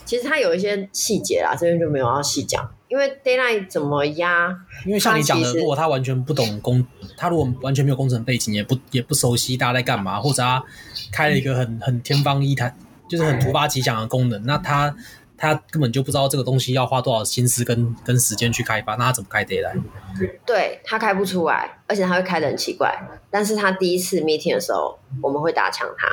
[0.05, 2.71] 其实它有一些细节啦，这边就没有要细讲。
[2.87, 4.55] 因为 d a y l i g h t 怎么压？
[4.85, 6.85] 因为像你讲的，如果他完全不懂工，
[7.17, 10.63] 他如果完全没有工程背景，也不也不熟悉大家在干嘛，或者他
[11.11, 12.73] 开了一个很很天方夜谭，
[13.09, 14.95] 就是很突发奇想的功能，那他
[15.37, 19.85] 他根本就不知道这个东西要花多少心思跟跟时间去开发，那他怎么开 d a y l i g h
[20.25, 22.97] t 对，他开不出来，而且他会开的很奇怪。
[23.29, 26.07] 但是他第一次 meeting 的时候，我们会打枪他，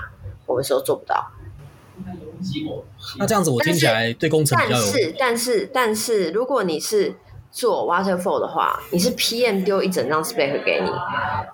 [0.44, 1.30] 我们说做不到。
[3.18, 4.84] 那这样子我听起来对工程比较有。
[4.84, 7.14] 但是但是但是，如果你是
[7.50, 10.90] 做 waterfall 的话，你是 PM 丢一整张 spec 给你，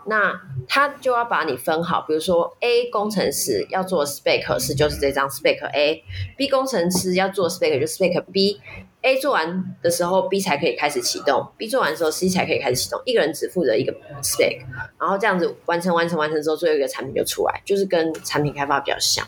[0.07, 0.33] 那
[0.66, 2.05] 他就要把你分好。
[2.09, 8.61] 比如说 A 工程师要做 spec 是就是这张 spec A，B 工程师要做 spec 就 spec B。
[9.03, 13.00] A 做完的时候，B 才可以开始启动；B 做完的时候，C 才可以开始启动。
[13.07, 13.90] 一个人只负责一个
[14.22, 14.59] spec，
[14.98, 19.26] 然后这样子完成、完成、完成之后，最后一个产品就出来，就是跟产品开发比较像。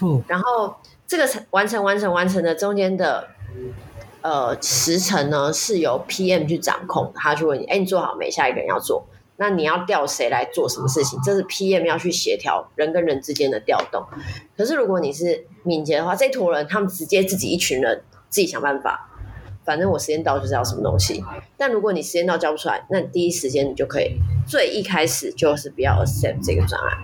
[0.00, 0.74] 哦、然后
[1.10, 3.26] 这个完成、完成、完成的中间的。
[4.22, 8.30] 呃，时程呢是由 PM 去掌控，他去问你，哎，你做好没？
[8.30, 11.18] 下一个人要做，那你要调谁来做什么事情？
[11.24, 14.04] 这是 PM 要去协调人跟人之间的调动。
[14.56, 19.08] 可是如果你是敏捷的话，这坨人他们直接自己一群人自己想办法，
[19.64, 21.24] 反正我时间到就是要什么东西。
[21.56, 26.98] 但如果你时间到交不出来，那你第一时间你就可以最一开始就是不要 accept 这个专案。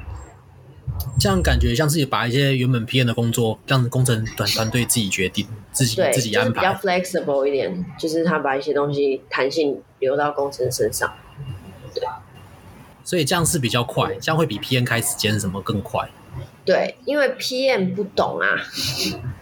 [1.18, 11.10] 这样感觉像自己把一些原本 PM 的工作让工程团团队自己决定，自己自己安排，就是、比较 flexible 一点，就是他把一些东西弹性留到工程身上。
[11.94, 12.04] 对，
[13.02, 16.06] 所以这样是比较快，这样会比 PM 开时间什么更快。
[16.66, 18.58] 对，因为 PM 不懂啊，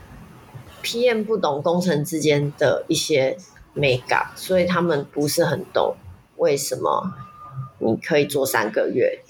[0.85, 3.37] PM 不懂工程之间的一些
[3.73, 5.97] 美感，所以他们不是很懂
[6.37, 7.13] 为什么
[7.79, 9.24] 你可以做三个月。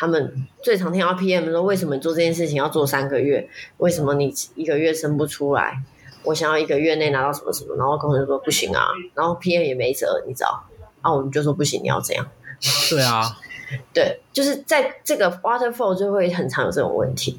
[0.00, 3.46] 他们最常听到 PM 说：“为什么你做这件事情要做三个月？
[3.76, 5.82] 为什么你一个月生不出来？
[6.24, 10.64] 我想要一个月内拿到什么什么。”然后工程师说：“不行啊。”然后 PM 也没辙，你知道？
[11.02, 12.26] 啊，我们就说：“不行，你要这样。”
[12.88, 13.36] 对啊，
[13.92, 17.38] 对，就是在这个 waterfall 就会很常有这种问题。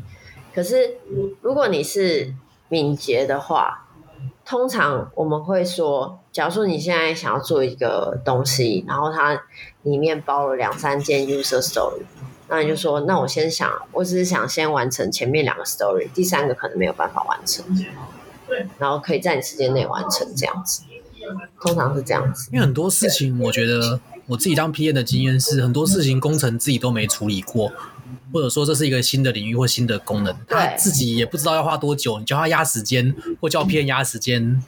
[0.53, 0.97] 可是
[1.41, 2.31] 如果你是
[2.69, 3.87] 敏捷的话，
[4.45, 9.45] 通常我们会说：假如说你现在想要做一个东西，然后它
[9.81, 12.03] 里面包了两三件 user story。
[12.51, 17.63] 那你就说，那我先想，我只是想先完成前面两个 story，第三个可能没有办法完成，
[18.77, 20.83] 然后可以在你时间内完成这样子，
[21.61, 22.49] 通常是这样子。
[22.51, 27.71] 因为很多事情，我觉得我自己当 PM 的经验是，很多事情工程自己都没处理过，
[28.33, 34.61] 或者说这是一个新的领域或新的功能，他自己也不知道要花多久，你叫他压时间或叫 PM 压时间，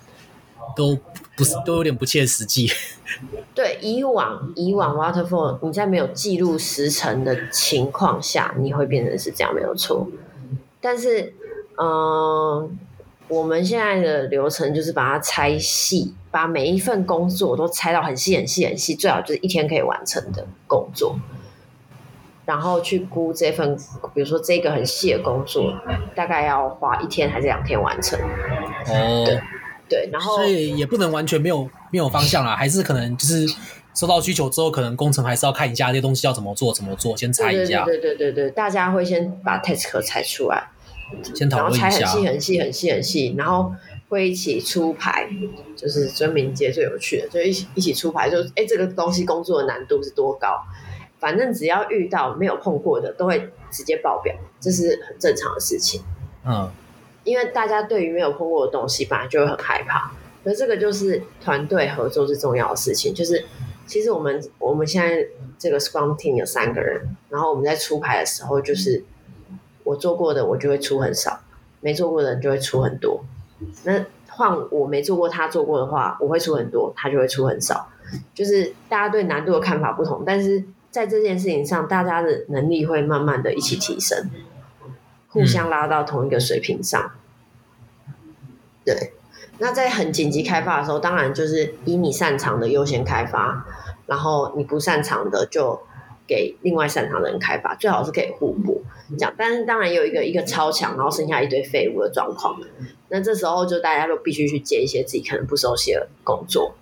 [0.75, 0.97] 都
[1.35, 2.71] 不是都有点不切实际。
[3.53, 10.07] 对，以往以往 waterfall，你在没有记录时程的情况下，你会变成是这样，没有错。
[10.81, 11.33] 但是，
[11.77, 12.69] 嗯、呃，
[13.27, 21.15] 我们现在的流程就是把它拆细，把每一份工作都拆到很细、很细、很细，最好就是一天可以完成的工作，
[22.45, 23.77] 然后去估这份，
[24.15, 25.71] 比如说这个很细的工作，
[26.15, 28.19] 大概要花一天还是两天完成。
[28.19, 29.23] 哦。
[29.25, 29.39] 对
[29.89, 33.45] 对，然后所以也不能完全没有没有方向啦，还是可能就是
[33.93, 37.85] 收到需求之后，可能工程还是要看一下这些东西要怎么做，怎么做，先拆一下。
[37.85, 40.71] 对对对对对，大家会先把 task 拆出来，
[41.35, 43.71] 先讨论一下，然后拆很细很细很细很细，然后
[44.09, 45.27] 会一起出牌，
[45.75, 50.59] 就是专敏捷最有趣的，就一起一起出牌，就哎这个东西工作的难度是多高，
[51.19, 56.01] 反正只要遇到没有碰过的，都会直接爆表，这是很正常的事情。
[56.45, 56.71] 嗯。
[57.23, 60.11] 因为大家对于没有碰过的东西，本来就会很害怕。
[60.45, 63.13] 而这个就是团队合作最重要的事情。
[63.13, 63.45] 就是
[63.87, 65.25] 其实我们我们现在
[65.57, 69.03] 这个 Scrum Team 有三个人，然后我们在出牌的时候，就是
[69.83, 71.39] 我做过的我就会出很少，
[71.79, 73.23] 没做过的人就会出很多。
[73.85, 77.87] 那换我没做过他做过的话，我会出很多，他就会出很少。
[78.33, 84.29] 就是大家对难度的看法不同，但是在这件事情上，大家的能力会慢慢的一起提升。
[85.33, 87.11] 互相拉到同一个水平上，
[88.07, 88.13] 嗯，
[88.85, 89.13] 对。
[89.57, 93.65] 那在很紧急开发的时候，当然就是以你擅长的优先开发，
[94.05, 95.79] 然后你不擅长的就
[96.27, 99.33] 给另外擅长的人开发，最好是可以互补这样。
[99.35, 102.59] 但是当然有一个一个超强，然后剩下一堆废物的状况，
[103.09, 106.75] 那这时候就大家都必须去接一些自己可能不熟悉的工作，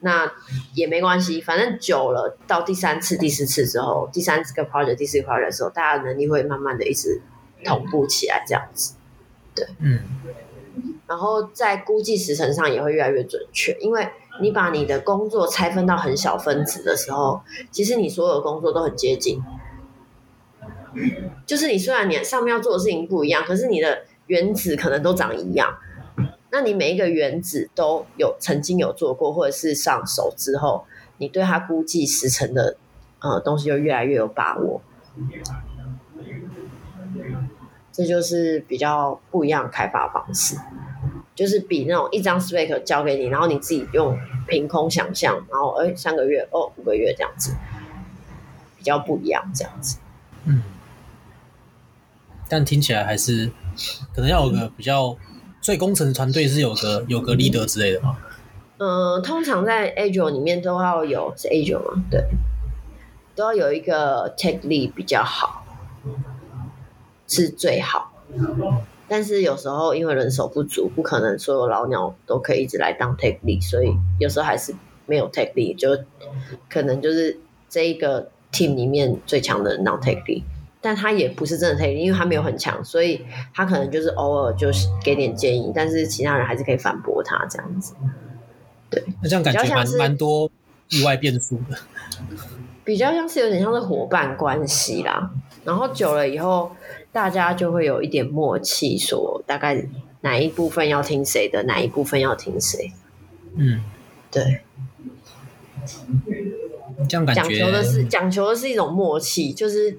[0.00, 0.32] 那
[0.74, 7.20] 也没关系，反正久了到第三次、第四次之后，第三个 project、第四个 project 的时候，大家的能力会慢慢的一直。
[7.64, 8.94] 同步起来这样子，
[9.54, 10.00] 对，嗯，
[11.06, 14.08] 然后在估计时程上也会越来越准确，因为
[14.40, 19.42] 你把你的工作拆分到很小分子的时候，其实你所有的工作都很接近，
[21.46, 25.76] 就是你虽然你上面要做的事情不一样，可是你的原子可能都长一样，
[26.50, 30.84] 那你每一个原子都有曾经有做过或者是上手之后，
[31.18, 32.76] 你对它估计时程的
[33.20, 34.80] 呃东西就越来越有把握。
[37.92, 40.56] 这就是比较不一样的开发方式，
[41.34, 44.18] 就是比那种一张 spec 交给你，然后你自己用
[44.48, 47.54] 凭空想象，然后哎三个月哦五个月这样子，
[48.78, 49.98] 比较不一样这样子。
[50.44, 50.62] 嗯，
[52.48, 53.50] 但听起来还是
[54.14, 55.16] 可能要有个比较，
[55.60, 58.16] 所以工程团队是有个有个 leader 之类的吗？
[58.78, 62.02] 嗯、呃，通常在 Agile 里面都要有是 Agile 吗？
[62.10, 62.24] 对，
[63.36, 65.61] 都要有一个 Tech Lead 比较好，
[67.32, 68.12] 是最好。
[69.08, 74.74] 但是有时候因为人手不足，不可能所有老鸟都可以一直来当 take lead，所以有时候还是
[75.06, 75.96] 没有 take lead，就
[76.68, 80.42] 可能就是这一个 team 里面最强的人当 take lead。
[80.80, 83.24] 但他也不是真的 take，lead, 因为他没有很强，所以
[83.54, 87.94] 他可能就是偶尔就是给点建议，但是其他人还是可以反驳他这样子。
[88.90, 90.50] 对，那这样感觉蛮蛮多
[90.88, 91.78] 意外变数的，
[92.84, 95.30] 比较像是有点像是伙伴关系啦。
[95.64, 96.70] 然后久了以后，
[97.12, 99.84] 大家就会有一点默契，说大概
[100.20, 102.92] 哪一部分要听谁的，哪一部分要听谁。
[103.54, 103.82] 嗯，
[104.30, 104.60] 对。
[107.08, 109.98] 这样感觉讲求的是讲求的是一种默契，就是。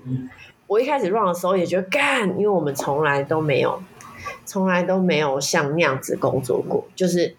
[0.66, 3.84] 我一开始 run 的时候也觉得干，因为我们从来都没有，
[4.44, 6.88] 从来都没有像那样子工作过。
[6.96, 7.36] 就是，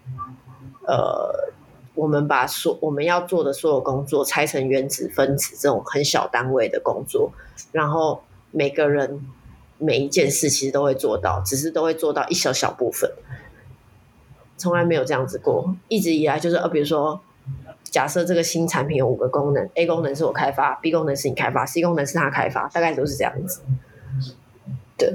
[0.86, 1.52] 呃，
[1.94, 7.32] 我们把所我们要做的所有工作拆成原子分子这种很小单位的工作，
[7.72, 9.20] 然后每个人
[9.78, 13.10] 每一件事其实都会做到，只是都会做到一小小部分，
[14.56, 15.74] 从来没有这样子过。
[15.88, 17.20] 一直以来就是呃，比如说。
[17.90, 23.60] 假设这个新产品有五个功能，A 功能是我开发，B 功能是你开发，C 功能是他开发，大概都是这样子。
[24.98, 25.12] 对，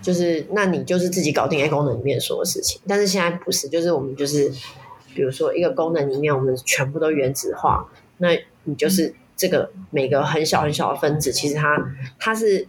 [0.00, 4.50] 就是那你就是自己搞定 A 功能里面所有事情，但是现在不是，就是我们就是，
[5.14, 7.88] 比如说一个功能里面我们全部都原子化，
[8.18, 8.30] 那
[8.64, 11.78] 你就是这个每个很小很小的分子，其实它
[12.18, 12.66] 它是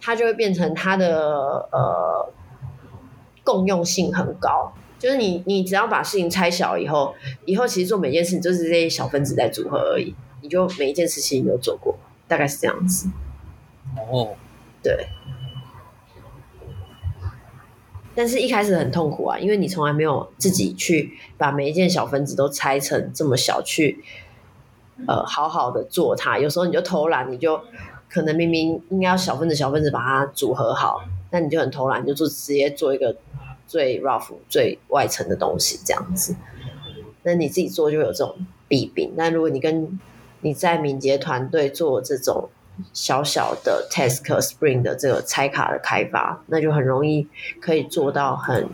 [0.00, 2.32] 它就会变成它的呃
[3.44, 4.72] 共用性很高。
[4.98, 7.14] 就是你，你只要把事情拆小以后，
[7.46, 11.98] 以后其实做每件事情就是这些小分子在组合而已，你就每一件事情你都做过，
[12.28, 13.08] 大概是这样子。
[13.96, 14.36] 哦，
[14.82, 15.08] 对。
[18.20, 24.04] 但是一开始很痛苦啊，因为你从来没有自己去把每一件小分子都拆成这么小去，
[25.06, 26.38] 呃，好好的做它。
[26.38, 27.58] 有时候你就偷懒，你就
[28.10, 33.16] 可能明明应该要小分子小分子把它组合好，那你就很偷懒，就做直接做一个。
[33.66, 36.34] 最 rough、最外层的东西这样子，
[37.22, 38.34] 那你自己做就有这种
[38.66, 39.12] 弊病。
[39.14, 39.96] 那如果你跟
[40.40, 42.48] 你在敏捷团队做这种
[42.92, 47.28] 小小的 task Spring 的这个拆卡的开发，那就很容易
[47.60, 48.68] 可以做到很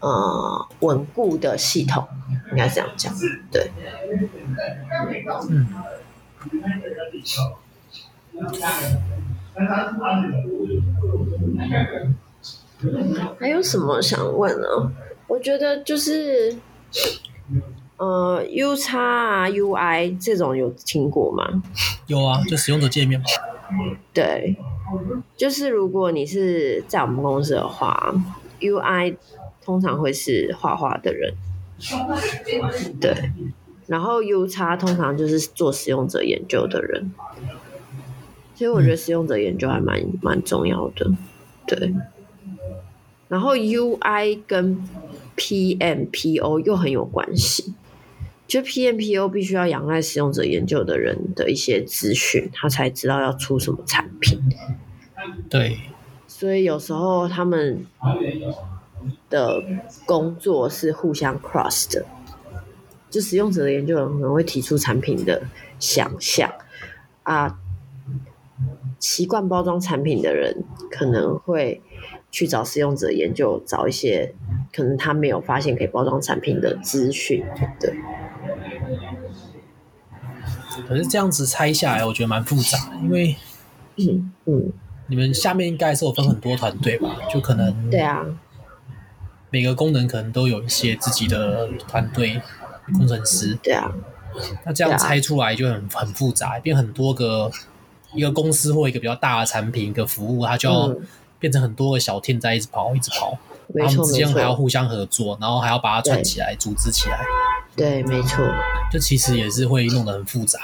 [0.00, 2.06] 呃稳固的系统，
[2.52, 3.12] 应该这样讲。
[3.50, 3.70] 对，
[5.48, 5.66] 嗯。
[13.40, 14.66] 还有什么想问呢？
[15.26, 16.54] 我觉得就是，
[17.98, 21.62] 呃，U 叉啊，UI 这种有听过吗？
[22.06, 23.26] 有啊，就使用者界面嘛。
[24.12, 24.56] 对，
[25.36, 28.14] 就是如果你是在我们公司的话
[28.60, 29.16] ，UI
[29.64, 31.34] 通常会是画画的人，
[33.00, 33.14] 对，
[33.86, 37.12] 然后 U 叉通常就是做使用者研究的人。
[38.54, 41.10] 所以我觉得使用者研究还蛮蛮重要的，
[41.66, 41.94] 对。
[43.28, 44.88] 然后 UI 跟
[45.36, 47.74] PMPO 又很有关系，
[48.46, 54.40] 就 PMPO 必须要仰赖使用者研究的人的一些资讯，他才知道要出什么产品。
[55.50, 55.78] 对，
[56.26, 57.84] 所以有时候他们
[59.28, 59.62] 的
[60.06, 62.06] 工作是互相 cross 的，
[63.10, 65.42] 就使用者的研究人可能会提出产品的
[65.80, 66.52] 想象
[67.24, 67.58] 啊，
[69.00, 71.82] 习惯包装产品的人可能会。
[72.36, 74.34] 去找使用者研究，找一些
[74.70, 77.42] 可能他没有发现可以包装产品的资讯，
[77.80, 77.94] 对。
[80.86, 83.34] 可是这样子拆下来，我觉得蛮复杂的，因为，
[83.96, 84.70] 嗯嗯，
[85.06, 87.16] 你们下面应该是有分很多团队吧？
[87.32, 88.22] 就可能，对啊，
[89.48, 92.38] 每个功能可能都有一些自己的团队
[92.92, 93.90] 工程师，对啊。
[94.66, 97.50] 那这样拆出来就很很复杂，变很多个
[98.12, 100.94] 一个公司或一个比较大的产品一个服务，它就要。
[101.46, 103.38] 嗯变成很多个小 team 在一直跑，一直跑，
[103.68, 107.20] 然后他们之间还要互相合作，然后还要把它串起来，组织起来。
[107.76, 108.44] 对，没错。
[108.90, 110.58] 就其实也是会弄得很复杂。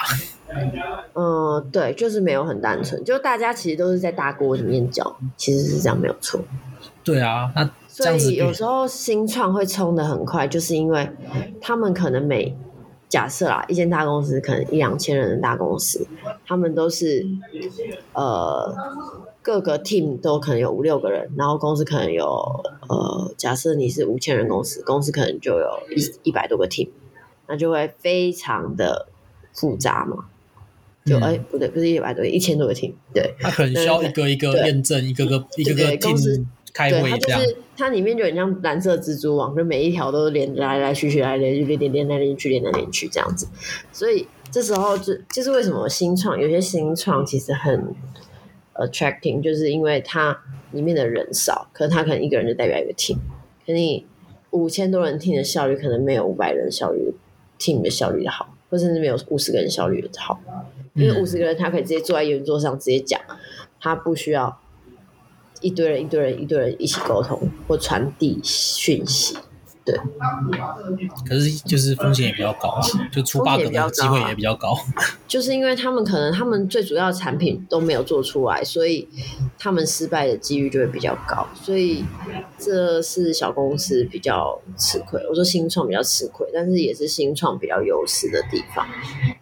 [1.14, 6.40] 嗯，对，就是没有很单纯，就大家其实都是在大锅里面搅，其实是这样，没有错。
[7.04, 11.08] 对啊，那所以有时候新创会冲得很快，就是因为
[11.60, 12.56] 他们可能每
[13.08, 16.04] 假设啦，一间大公司可能一两千人的大公司，
[16.44, 17.24] 他们都是
[18.14, 18.74] 呃。
[19.42, 22.24] 各个 team 都可能有五六个人，然后公司可能有
[22.88, 26.88] 呃，假设你是五千人公司，公司可能就有一一百多个 team，
[27.48, 29.08] 那就会非常的
[29.52, 30.26] 复杂嘛。
[31.04, 37.40] 就哎、嗯、不对，不是一百多，一千多个 team，对，它可能需要一个一个验证，一个个一个个 team 开会这样。
[37.40, 43.48] 它就是它里面就很像蓝色蜘蛛网，就每一条都连来来去去，来来去去，连连来连去，连来连去这样子。
[43.90, 47.92] 所以这时候就就是为什么新创有些新创其实很
[48.74, 50.42] attracting，就是因为它
[50.72, 53.16] 里面的人少，可是他可能一个人就代表一个 team，
[53.66, 54.06] 可你
[54.50, 57.14] 五千多人听的效率可能没有五百人效率
[57.58, 60.40] team 的效率好，或甚至没有五十个人效率好。
[60.94, 63.18] 因为五十个人，他可以直接坐在圆桌上直接讲，
[63.80, 64.60] 他不需要
[65.62, 69.38] 一堆人、一堆人、一堆人一起沟通或传递讯息。
[69.84, 69.98] 对，
[71.28, 72.80] 可是就是风险也比较高，
[73.10, 74.76] 就出 bug 的机会也比较高。
[75.26, 79.08] 就是因为他们可能他们最主要的产品都没有做出来，所以
[79.58, 81.44] 他们失败的几率就会比较高。
[81.54, 82.04] 所以
[82.58, 85.20] 这是小公司比较吃亏。
[85.28, 88.86] 我说新创比较吃亏，但是也是新创比较优势的地方，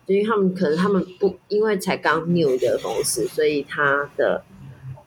[0.06, 4.42] 因为他们可能他们不因为才刚 new 的公司，所以他的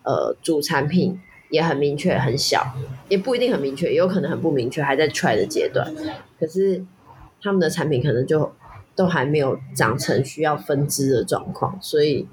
[0.03, 1.19] 呃主产品。
[1.53, 2.65] 也很明确，很小，
[3.09, 5.87] 也不一定很明确，也有可能很不明确，还在 try 的阶段。
[6.39, 6.83] 可是
[7.39, 8.51] 他们的产品可能就
[8.95, 12.27] 都还没有长成需要分支的状况，所以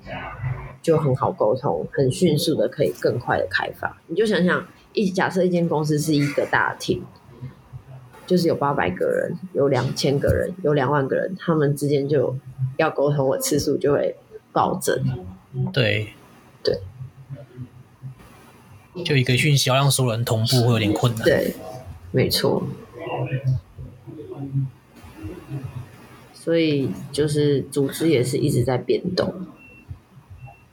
[0.81, 3.95] 就很好沟通，很迅速的可以更快的开发。
[4.07, 7.03] 你就想想，一假设一间公司是一个大 team，
[8.27, 12.35] 就是有八百个人，有两千个人，有两万个人，他们之间就
[12.79, 14.17] 要沟通的次数就会
[14.51, 15.05] 暴增。
[15.75, 16.15] 对，
[16.65, 16.81] 对。
[19.05, 21.25] 就一个讯息要让所有人同步会有点困难。
[21.25, 21.55] 对，
[22.13, 22.63] 没错。
[26.33, 29.33] 所以就是组织也是一直在变动。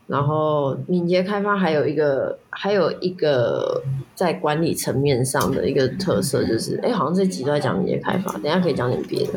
[0.08, 3.84] 然后敏捷开发还有一个还有一个
[4.16, 9.34] 在管理层面上的一个特色，就是哎，好像这集都在讲敏捷开发，等一下可以讲点别的。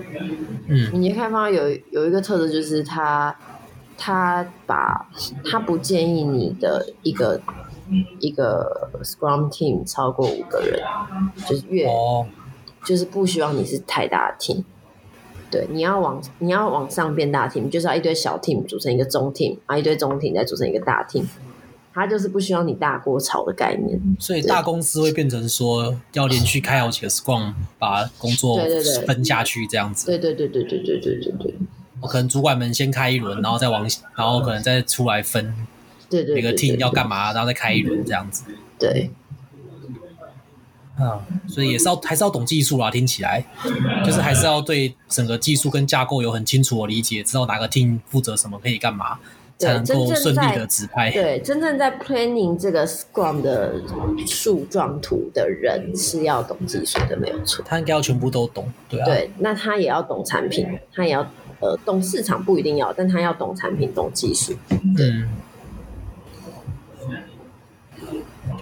[0.68, 3.36] 嗯，敏捷开发有有一个特色，就是他
[3.98, 5.10] 他把
[5.44, 7.40] 他不建议你的一个。
[8.18, 10.82] 一个 Scrum Team 超过五个人，
[11.46, 12.26] 就是越，oh.
[12.84, 14.64] 就是不希望你是太大的 team。
[15.50, 21.24] 对，你要往你要往上变大 team，就是要一堆小 team 组成一个中 team，啊，一堆中 team 再组成一个大 team。
[21.92, 24.00] 他就是不希望你大锅炒的概念。
[24.20, 28.60] 所以大公司会变成说要连续开好几个 Scrum，把工作
[29.04, 30.06] 分下去这样子。
[30.06, 31.54] 对对对对对对对对对。
[32.00, 33.84] 我可能主管们先开一轮，然后再往，
[34.14, 35.52] 然后可能再出来分。
[36.10, 38.44] 对对，对，对，对，每个 team 要干嘛，然后再开一轮这样子。
[38.78, 39.10] 对，
[40.98, 43.42] 嗯，所以也是要还是要懂技术啊，听起来
[44.04, 49.18] 就是还是要对整个技术跟架构有很清楚的理解，知道哪个 team 负责什么，可以干嘛，
[49.58, 51.10] 才能够顺利的指派。
[51.10, 53.80] 对，真正在 planning 这个 Scrum 的
[54.26, 57.64] 树状图的人是要懂技术的，没有错。
[57.66, 59.04] 他应该要全部都懂，对啊。
[59.04, 61.20] 对，那他也要懂产品，他也要
[61.60, 64.54] 呃懂市场不一定要，但他要懂产品，懂技术。
[64.98, 65.28] 嗯。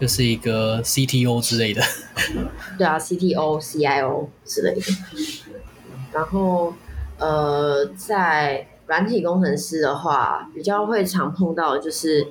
[0.01, 1.83] 就是一个 CTO 之类的，
[2.79, 4.83] 对啊，CTO、CIO 之类的。
[6.13, 6.73] 然后，
[7.19, 12.27] 呃，在软体工程师的话，比较会常碰到的就是，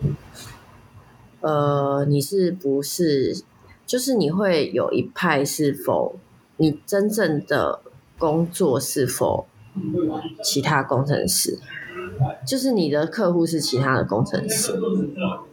[1.42, 3.44] 呃，你是不是
[3.86, 6.16] 就是你会有一派是否
[6.58, 7.82] 你真正的
[8.18, 9.46] 工作是否
[10.44, 11.60] 其他工程师？
[12.46, 14.74] 就是你的客户是其他的工程师，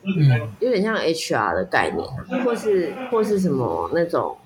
[0.05, 4.36] 嗯，有点像 HR 的概念，或是或是什么那种，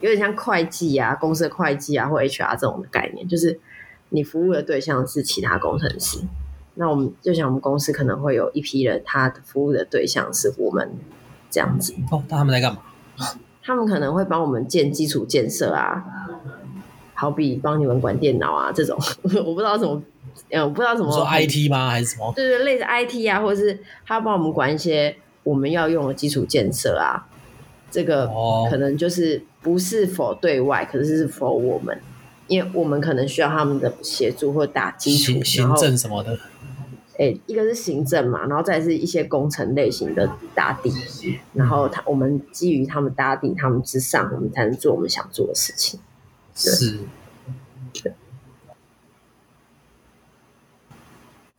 [0.00, 3.58] 有点像会计啊，公司的会计啊，或 HR 这种的概念，就是
[4.10, 6.20] 你服务的对象是其他工程师。
[6.74, 10.92] 那我们就想，我们公司可能会有一批人，他服务的对象是我们
[11.50, 11.92] 这样子。
[12.10, 12.80] 哦，那他们在干嘛？
[13.60, 16.04] 他们可能会帮我们建基础建设啊，
[17.18, 18.96] 好比帮你们管电脑啊这种，
[19.44, 20.00] 我不知道怎么。
[20.50, 21.90] 嗯，我不知道怎么说 IT 吗？
[21.90, 22.32] 还是什么？
[22.36, 27.26] 对对，类似 IT 啊，或者是他帮我们管一些我们要用的基础建设啊。
[27.90, 28.30] 这个
[28.70, 32.00] 可能就是不是 for 对外，可是是 for 我们，
[32.46, 36.38] 因为我们可能需要他们的协助或打基础、行政什么的。
[37.18, 40.92] 哎，一个是行政嘛，然后再是一些工程类型的打底，
[41.52, 45.98] 然后他我们基于他们打底，他们之上，我们才能做我们想做的事情。
[46.58, 46.98] 是。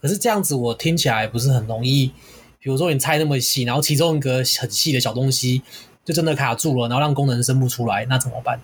[0.02, 2.12] 可是这样子，我听起来不是很容易。
[2.60, 5.62] 比如说你拆那么细，然后其中一个很细的小东西
[6.04, 8.60] 就真的卡住了，然后让功能生不出来，那怎么办？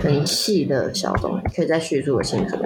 [0.00, 2.56] 很细的小东西，可以再叙述清楚。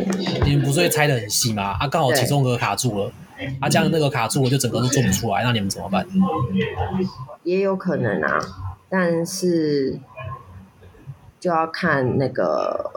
[0.45, 1.77] 你们不是会拆的很细吗？
[1.81, 3.13] 啊，刚好其中一个卡住了，
[3.61, 6.07] 啊，这样那个卡住了，就整个都做不出来，那你们怎么办？
[7.43, 8.39] 也有可能啊，
[8.89, 9.99] 但是
[11.45, 12.91] 就要看那个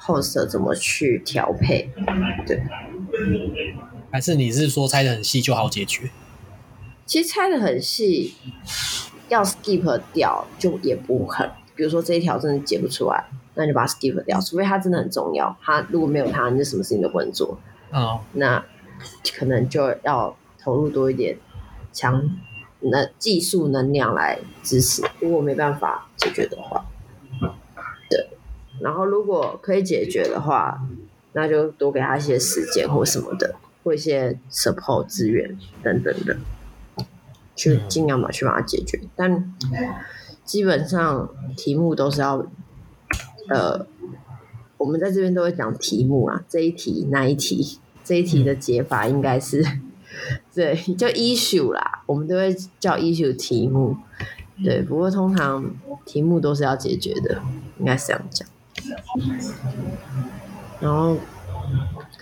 [0.00, 1.90] host 怎么去调配，
[2.46, 2.62] 对。
[4.10, 6.08] 还是你是说拆的很细就好解决？
[7.04, 8.32] 其实拆的很细，
[9.28, 11.46] 要 skip 掉就也不很。
[11.74, 13.22] 比如说这一条真的解不出来，
[13.52, 14.40] 那就把它 skip 掉。
[14.40, 17.60] 除非它真的很重要，它如果没有它，你就什么事情都不能做。
[17.92, 18.64] 哦，那
[19.36, 21.36] 可能就要投入多一点
[21.92, 22.30] 强
[22.80, 25.02] 那技术能量来支持。
[25.20, 26.89] 如果没办法解决的话，对。
[28.80, 30.80] 然后如果可以解决的话，
[31.32, 33.56] 那就多给他一些时间或什么的。
[33.82, 36.36] 或一些 support 资源等等的，
[37.56, 39.00] 去尽量嘛去把它解决。
[39.16, 39.54] 但
[40.44, 42.46] 基本上题目都是要，
[43.48, 43.86] 呃，
[44.76, 49.64] 我们在这边都会讲题目啊，这一题那一题，这一题的解法应该是，
[50.54, 53.96] 对，叫 issue 啦，我们都会叫 issue 题目。
[54.62, 55.74] 对，不过通常
[56.04, 57.40] 题目都是要解决的，
[57.78, 58.46] 应该是这样讲。
[60.80, 61.16] 然后。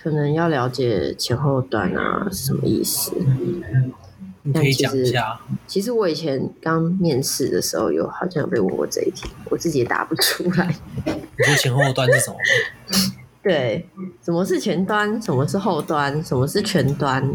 [0.01, 3.11] 可能要了解前后端啊什么意思？
[4.43, 5.37] 你可以讲一下。
[5.67, 10.73] 其实我以前刚面试的时候，有好像有被问过这一题，我自己也答不出来。
[11.05, 12.37] 你说前后端是什么？
[13.43, 13.89] 对，
[14.23, 15.21] 什么是前端？
[15.21, 16.23] 什么是后端？
[16.23, 17.29] 什么是全端？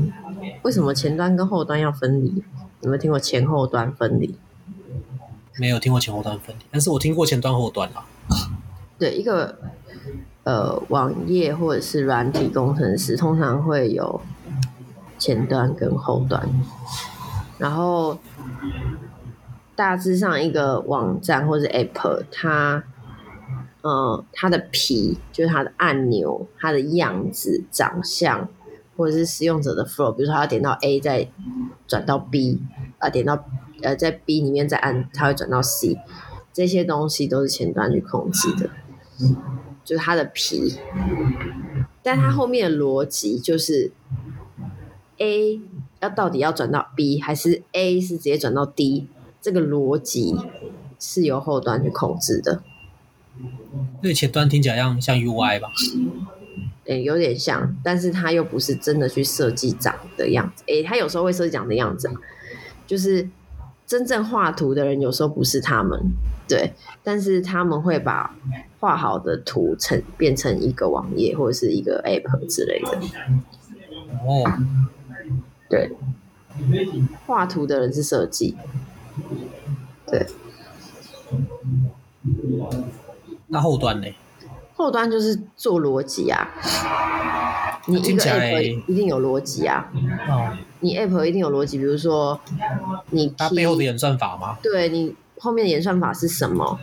[0.63, 2.43] 为什么前端跟后端要分离？
[2.81, 4.39] 有没有听过前后端分离？
[5.59, 8.07] 没有听过前后端分离，但是我听过前端后端啊。
[9.05, 9.59] 对，一个。
[10.45, 14.21] 呃，网页或者是软体工程师通常会有
[15.19, 16.47] 前端跟后端，
[17.57, 18.19] 然后
[19.75, 22.85] 大致上一个网站或者 App，它
[23.81, 28.47] 呃它的皮就是它的按钮、它的样子、长相，
[28.99, 31.27] 或者是使用者的 flow，比如说它要点到 A 再
[31.87, 32.61] 转到 B，
[32.99, 33.47] 啊点到
[33.83, 35.99] 呃在 B 里面再按，它会转到 C，
[36.53, 38.69] 这些东西都是前端去控制的。
[39.85, 40.75] 就是它的皮，
[42.03, 43.93] 但它后面的逻辑就是
[45.19, 45.61] A
[46.01, 49.09] 要到底要转到 B，还是 A 是直接转到 D？
[49.41, 50.35] 这个逻辑
[50.99, 52.63] 是由后端去控制的。
[54.01, 55.69] 对，前端听起来像像 UI 吧？
[56.85, 60.63] 对，有点像，但是它又不是真的去设计长的样子。
[60.67, 62.11] 诶，它有时候会设计长的样子，
[62.87, 63.29] 就是
[63.87, 66.01] 真正画图的人有时候不是他们。
[66.47, 66.73] 对，
[67.03, 68.37] 但是他们会把
[68.79, 73.01] 画好的图成变成一个网页或者是一个 app 之类的。
[74.27, 74.45] 哦，
[75.71, 75.91] 对，
[77.27, 78.57] 画图的人是设计，
[80.07, 80.27] 对。
[83.47, 84.07] 那后端呢？
[84.75, 86.49] 后端就是做逻辑啊。
[87.87, 89.91] 你一个 app 一定有逻辑啊。
[90.29, 90.53] 哦。
[90.81, 92.39] 你 app 一定有逻辑，比如说
[93.11, 94.59] 你它背后的演算法吗？
[94.63, 95.17] 对你。
[95.37, 96.79] 后面的演算法是什么？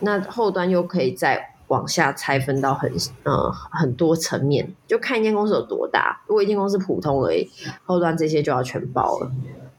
[0.00, 6.20] 那后端又可以再往下拆分到很呃很多层面，就看一间公司有多大。
[6.26, 7.48] 如果一间公司普通而已，
[7.84, 9.30] 后端这些就要全包了。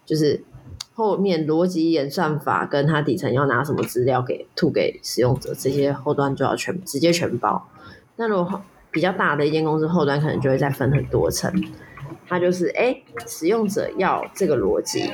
[0.06, 0.44] 就是
[0.98, 7.70] 后面逻辑演算法跟它底层要拿什么资料给吐给使用者，这些后端就要全直接全包。
[8.16, 11.54] 那如果比较大的一间公司，后端可能就会再分很多层。
[12.28, 15.08] 它就是哎，使用者要这个逻辑，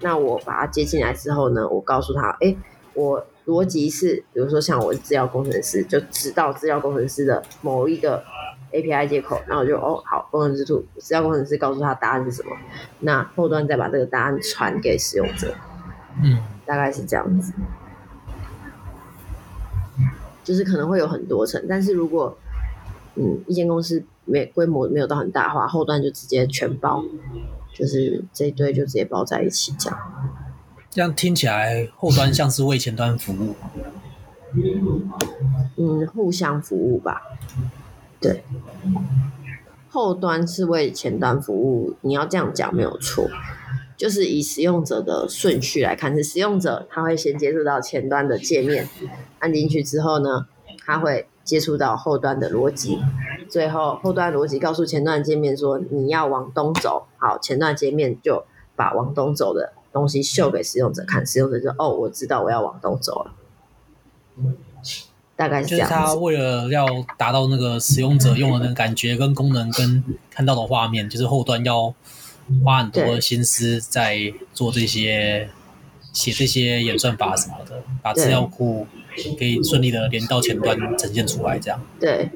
[0.00, 2.56] 那我把它接进来之后呢，我告诉他，哎，
[2.94, 8.24] 我逻辑是，比如说像我是资料工程师，就知道资料工程师的某一个
[8.76, 12.56] API 接口，然后我就哦好，工程师图，资料工程师告诉他答案是什么，
[13.00, 15.54] 那后端再把这个答案传给使用者，
[16.22, 17.52] 嗯，大概是这样子，
[20.44, 22.36] 就是可能会有很多层，但是如果
[23.14, 24.04] 嗯一间公司。
[24.28, 27.00] 没规模没有到很大的话，后端就直接全包，
[27.72, 29.96] 就是这一堆就直接包在一起这样。
[30.90, 33.54] 这样听起来，后端像是为前端服务。
[35.78, 37.22] 嗯，互相服务吧。
[38.20, 38.42] 对，
[39.88, 43.28] 后端是为前端服务，你要这样讲没有错。
[43.96, 48.88] 就是以使用者的顺序来看，是使用者他会先接触到前端的界面，
[49.38, 50.46] 按进去之后呢，
[50.84, 51.28] 他会。
[51.46, 52.98] 接触到后端的逻辑，
[53.48, 58.44] 最后后端逻辑告诉前端界面说，你要往东走，好，前端界面就
[58.74, 63.32] 把往东走的东西秀给使用者看，使用者就哦，我知道我要往东走了，
[65.36, 65.88] 大概是这样。
[65.88, 71.94] 就是他为了要达到那个使用者用的那个感觉跟功能跟看到的画面，就是后端要
[72.64, 75.48] 花很多心思在做这些
[76.12, 78.86] 写这些演算法什么的，把资料库。
[79.38, 81.80] 可以顺利的连到前端呈现出来，这样。
[81.98, 82.28] 对，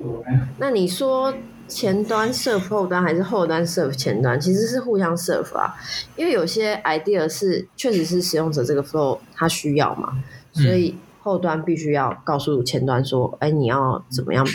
[0.57, 1.31] 那你说
[1.69, 5.77] 前端 serve 后端还是后端 serve 前端，其实是互相 serve 啊。
[6.17, 10.17] 因为有些 idea 是确实是使用者这个 flow 他需要嘛，
[10.55, 14.47] 所以后端必须要告诉前端说，哎，你要怎么样，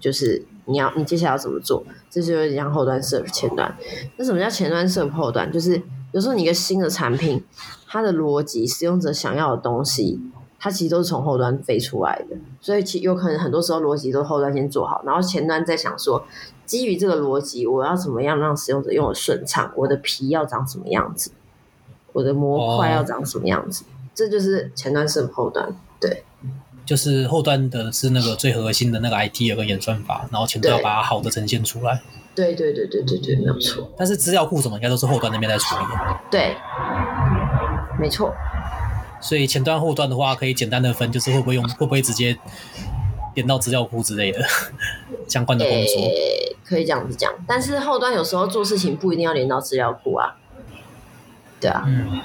[0.00, 1.82] 就是你要你接下来要怎么做？
[2.08, 3.74] 这就有点像后端 serve 前端。
[4.16, 5.50] 那什么叫前端 serve 后端？
[5.50, 5.80] 就是
[6.12, 7.42] 有时候你一个新的产品，
[7.88, 10.20] 它的逻辑、使用者想要的东西，
[10.58, 12.36] 它其实都是从后端飞出来的。
[12.60, 16.24] 所以其有可能很多时候逻辑都是后端先做好，然后前端在想说，
[16.64, 19.72] 基于这个逻辑，我要怎么样让使用者用的顺畅？
[19.76, 21.32] 我的皮要长什么样子？
[22.12, 23.92] 我的模块要长什么样子？Oh.
[24.14, 26.24] 这就是前端 serve 后端，对。
[26.84, 32.02] 就是后端的是那个最核心的那个 IT 有个演算法，然后前端要把它好的呈现出来。
[32.34, 33.88] 对对对对对对，没有错。
[33.96, 36.20] 但是资料库什么应该都是后端那边在处理的。
[36.28, 36.56] 对，
[38.00, 38.34] 没错。
[39.20, 42.36] 所以前端后端的话，可以简单的分，就是会不会用，会不会直接
[43.34, 44.40] 连到资料库之类的
[45.28, 46.10] 相关的工作。
[46.64, 50.34] 可以这样子讲，但是后端有时候做事情不一定要连到资料库啊。
[51.60, 51.84] 对啊。
[51.86, 52.20] 嗯。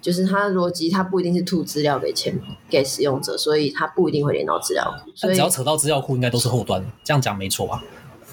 [0.00, 2.38] 就是它的逻辑，它不一定是吐资料给前
[2.68, 5.10] 给使用者，所以它不一定会连到资料库。
[5.14, 6.84] 所以只要扯到资料库，应该都是后端。
[7.04, 7.82] 这样讲没错吧？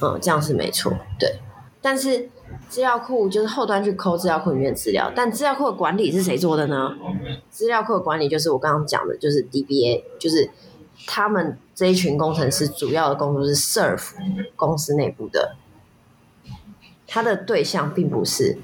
[0.02, 0.94] 嗯，这样是没错。
[1.20, 1.40] 对，
[1.82, 2.30] 但是
[2.70, 6.96] 资料库就是后端去抠资料库里面的资料，但资料库的管理是谁做的呢？
[7.50, 10.50] 资料库的管理就是我刚刚讲的，就是 DBA，就是
[11.06, 14.12] 他们这一群工程师主要的工作是 serve
[14.56, 15.56] 公司内部的，
[17.06, 18.58] 他的对象并不是。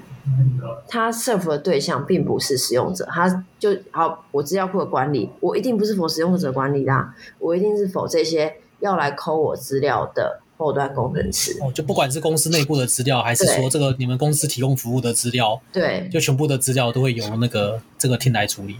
[0.88, 4.24] 他 serve 的对象并不是使用者，他就好。
[4.30, 11.58] 我资料库的管理，我一定不是 for 使用者管理啦，我一定是 for 这些要来抠我资料的后端工程师。
[11.60, 18.76] 哦，就不管是公司内部的资料，还是说这个你们公司提供服务的资料，对，就全部的资料都会由那个这个 team 来处理。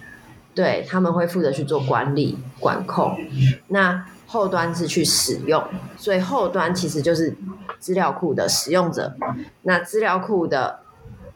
[0.54, 3.16] 对，他们会负责去做管理管控，
[3.68, 5.62] 那后端是去使用，
[5.96, 7.36] 所以后端其实就是
[7.78, 9.14] 资料库的使用者，
[9.62, 10.80] 那资料库的。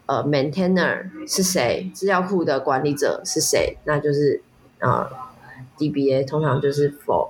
[0.09, 1.91] 呃，maintainer 是谁？
[1.95, 3.77] 资料库的管理者是谁？
[3.85, 4.41] 那就是
[4.79, 5.07] 呃
[5.77, 7.29] ，DBA 通常就是 for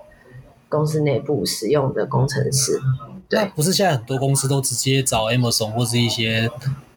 [0.68, 2.81] 公司内部使用的工程师。
[3.29, 6.49] 对，不是现在很多公司都直接找 Amazon 或是一些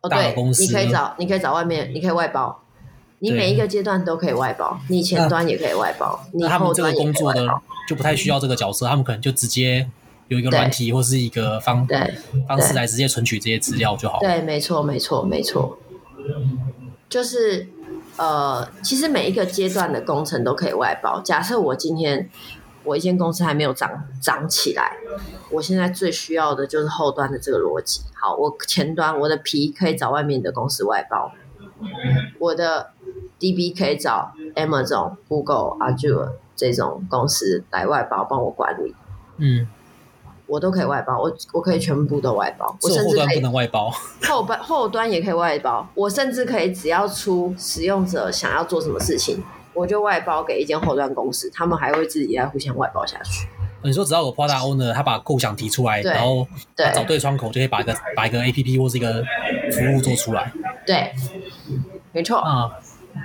[0.08, 0.64] 大的公司。
[0.64, 2.62] 哦，你可以找，你可以找外面，你可以外包。
[3.18, 6.20] 你每一个阶段都可以外包，你前端也可以外包。
[6.34, 7.48] 那他们这个工作的
[7.88, 9.90] 就不太需要这个角色，他们可能就直接。
[10.32, 11.98] 有一个软体或是一个方对
[12.48, 14.18] 方式来直接存取这些资料就好。
[14.22, 15.78] 对，没错，没错，没错。
[17.10, 17.68] 就是
[18.16, 21.20] 呃，其实每一个阶段的工程都可以外包。
[21.20, 22.30] 假设我今天
[22.86, 24.96] 我一间公司还没有长长起来，
[25.52, 28.00] 我现在最需要的就是后端的这个逻辑。
[28.14, 31.34] 好，我前端我的皮可以找外面的公司外包，
[32.40, 32.92] 我的
[33.38, 38.96] DB 可以找 Amazon、Google、Azure 这种公司来外包帮我管理。
[39.36, 39.68] 嗯。
[40.52, 42.76] 我都可以外包，我我可以全部都外包。
[42.82, 43.90] 我甚至后端不能外包，
[44.28, 45.88] 后端后端也可以外包。
[45.96, 49.42] 我甚至可以只要出使用者想要做什么事情，
[49.74, 53.48] 我就外包给一间后端公司，他们还会自己来互相外包下去。
[53.82, 56.46] 你说只要有 product owner，他把构想提出来，然后
[56.94, 59.24] 找对窗口，就可以把一个把一个 APP 或是一个
[59.72, 60.52] 服务做出来。
[60.86, 61.14] 对，
[62.12, 62.38] 没错。
[62.40, 62.70] 啊、
[63.16, 63.22] 嗯。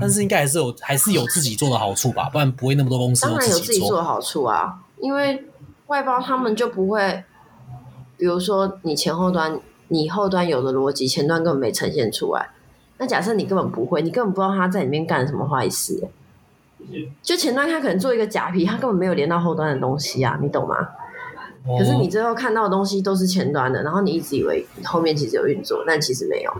[0.00, 3.22] 但是应该还是有，还是有自己做的好处吧，不然不会那么多公司。
[3.22, 5.44] 当然有自己做的好处啊，因为
[5.86, 7.22] 外包他们就不会，
[8.16, 12.48] 比如说你前后端，你后端有的逻辑，前端根本没呈现出来。
[12.98, 16.08] 那假设你根本不会，你根本不知道他在里面干什么坏事。
[17.22, 20.76] 就前端他可能做一个假皮，他根本没有连到后端的东西啊，你懂吗？
[21.78, 26.52] 可是你最后看到的东西都是前端的，然后你一直以为后面其实有运作，但其实没有。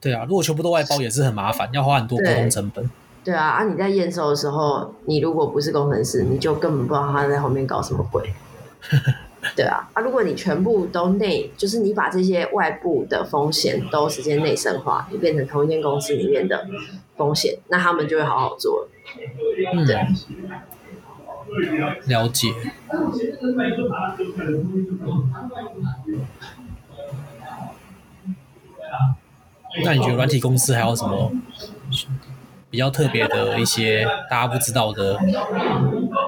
[0.00, 2.88] 对啊，如果全部都外包也是很麻烦，要花很多沟通成本。
[3.22, 8.32] 对啊，啊，你在验收的时候，你如果不是工程师，你就根本不知道他在后面搞什么鬼。
[9.56, 16.66] 对啊，啊，如果你全部都内，就是你把这些外部的风险都直接内生化，你变成同一间公司里面的
[17.16, 18.88] 风险，那他们就会好好做。
[19.74, 19.96] 嗯，对，
[22.06, 22.48] 了解。
[29.84, 31.32] 那你觉得软体公司还有什么
[32.70, 35.16] 比较特别的一些大家不知道的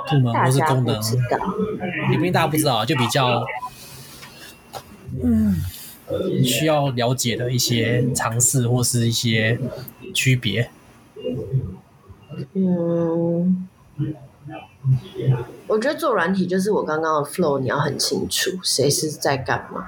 [0.09, 1.01] 部门或是功能？
[2.11, 3.45] 也不一定大家不知道啊，就比较
[5.23, 5.57] 嗯
[6.45, 9.59] 需要了解的一些尝试或是一些
[10.15, 10.71] 区别。
[12.55, 13.69] 嗯，
[15.67, 19.87] 我觉得做软体就是我刚刚的 flow，你要很清楚谁是在干嘛。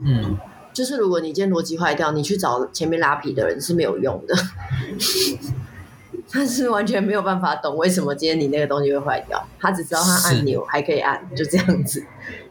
[0.00, 0.38] 嗯。
[0.72, 4.34] 就是如果你今天逻辑坏掉，你去找前面拉皮的人是没有用的，
[6.28, 12.04] 他是完全没有办法懂为什么今天你那个东西会坏掉，他只知道他按钮还可以按，就这样子。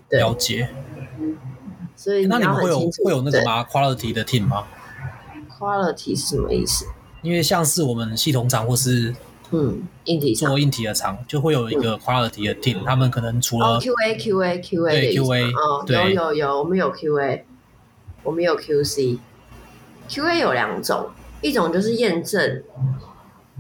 [0.10, 0.70] 对，了解。
[1.96, 4.66] 所以那你们会有会有那个吗？Quality 的 team 吗
[5.60, 6.86] ？Quality 是什么意思？
[7.22, 9.16] 因为像是我们系统厂或是
[9.52, 17.42] 嗯，硬体做硬体的厂就会有一个 quality 的 team，、嗯、他们可能除了 QA QA QA 对 QA，哦，有有有，我们有 QA，
[18.24, 19.20] 我们有 QC。
[20.10, 21.10] QA 有两种，
[21.42, 22.64] 一种就是验证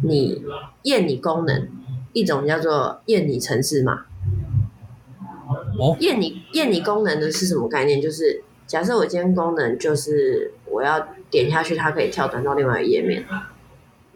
[0.03, 0.43] 你
[0.83, 1.69] 验你功能，
[2.11, 4.05] 一种叫做验你城市码。
[5.79, 8.01] 哦，验你验你功能的是什么概念？
[8.01, 13.25] 就是假设我今天功能就是我要点下去，它可以跳转到另外一个页面，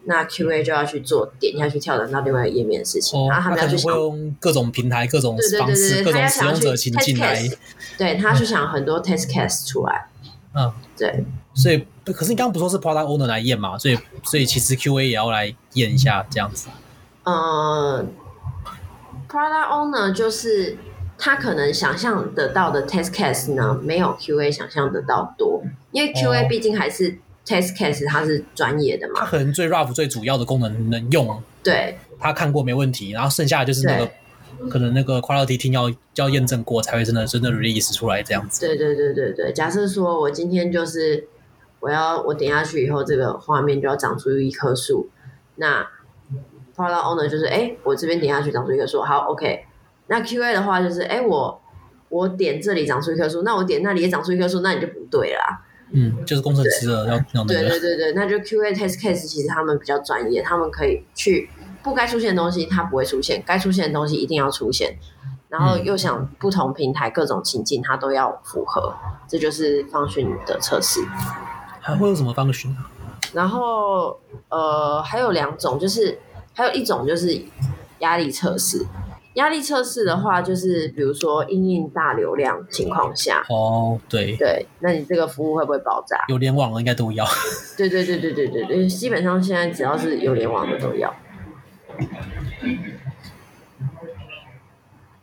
[0.03, 3.17] 那 QA 就要去做点下去跳转到另外一个页面的事情。
[3.17, 7.41] 哦，然后他们要去想用各种平台、各种方式、对对对对各种使用者情境来，
[7.97, 10.09] 对他去想很多 test case 出来。
[10.55, 11.23] 嗯，对。
[11.53, 13.77] 所以，可是你刚刚不说是 product owner 来验嘛？
[13.77, 16.67] 所以，所以其实 QA 也要来验一下这样子。
[17.23, 18.07] 嗯
[19.29, 20.77] ，product owner 就是
[21.17, 29.13] 他可能想象得到的 test case 呢，没有 QA 想象得到多，因为 QA 毕竟还是 test case，它是专业的嘛。
[29.21, 34.09] 他可能最 rough 最主要的功能能用，对，他看过没问题，然后剩下的就是那个。
[34.69, 38.65] 可能那个 quality team 要要验证过才会真的真的 release 出来这样子。
[38.65, 41.27] 对对对对对，假设说我今天就是
[41.79, 45.09] 我要我点下去以后，这个画面就要长出一棵树。
[45.55, 45.87] 那
[46.75, 49.65] product owner 就是哎，我这边点下去长出一棵树，好 OK。
[50.07, 51.61] 那 QA 的话就是哎，我
[52.09, 55.61] 我点这里长出一棵树，那我点那里也长出一棵树，那你就不对啦。
[55.91, 57.53] 嗯，就是工程师的要要那个。
[57.53, 61.49] 对对对对，那就 QA test case 其实他们比较专业，他们可以去。
[61.85, 64.97] 不该出现的东西它不会出现，该出现的东西一定要出现，
[65.47, 68.91] 然后又想不同平台各种情境它都要符合，
[69.27, 70.99] 这就是 function 的测试。
[71.79, 72.75] 还会有什么 function？
[73.33, 74.19] 然后
[74.49, 76.17] 呃还有两种，就是
[76.53, 77.39] 还有一种就是
[77.99, 78.83] 压力测试。
[79.35, 86.17] 压力测试的话，就是比如说因应大流量情况下，哦对对，那你这个服务会不会爆炸？
[86.29, 87.25] 有联网的应该都要。
[87.77, 91.13] 对对对对对对对，基本上现在只要是有联网的都要。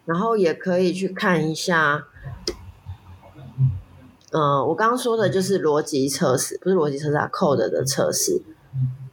[0.05, 2.05] 然后也可以去看一下，
[3.57, 3.71] 嗯、
[4.33, 8.43] 呃，我刚刚说的就是逻辑测试，不是逻辑测试啊，code 的测试，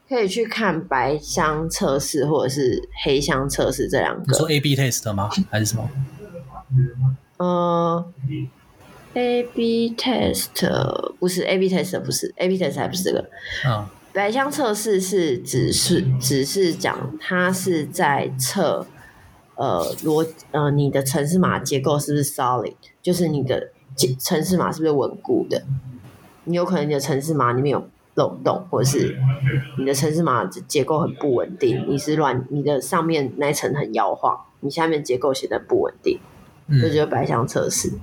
[0.08, 4.24] 可以去看白箱测试或者是黑箱测试这两个。
[4.32, 5.30] 你说 A/B test 吗？
[5.52, 5.90] 还是什么？
[7.38, 8.12] 呃
[9.14, 13.30] ，A/B test 不是 A/B test 不是 A/B test 还不是这个，
[13.68, 13.88] 嗯。
[14.12, 18.88] 白箱测试是只是只是讲它是在测，
[19.56, 23.72] 呃逻呃你的城市码结构是不是 solid，就是你的
[24.20, 25.64] 城市码是不是稳固的？
[26.46, 29.16] 你有可能你的城市码里面有漏洞，或者是
[29.78, 36.20] 你的城市码结构很不稳定，你是乱你的上面那一层很摇晃，你下面结构写的不稳定，
[36.82, 37.94] 这就是白箱测试。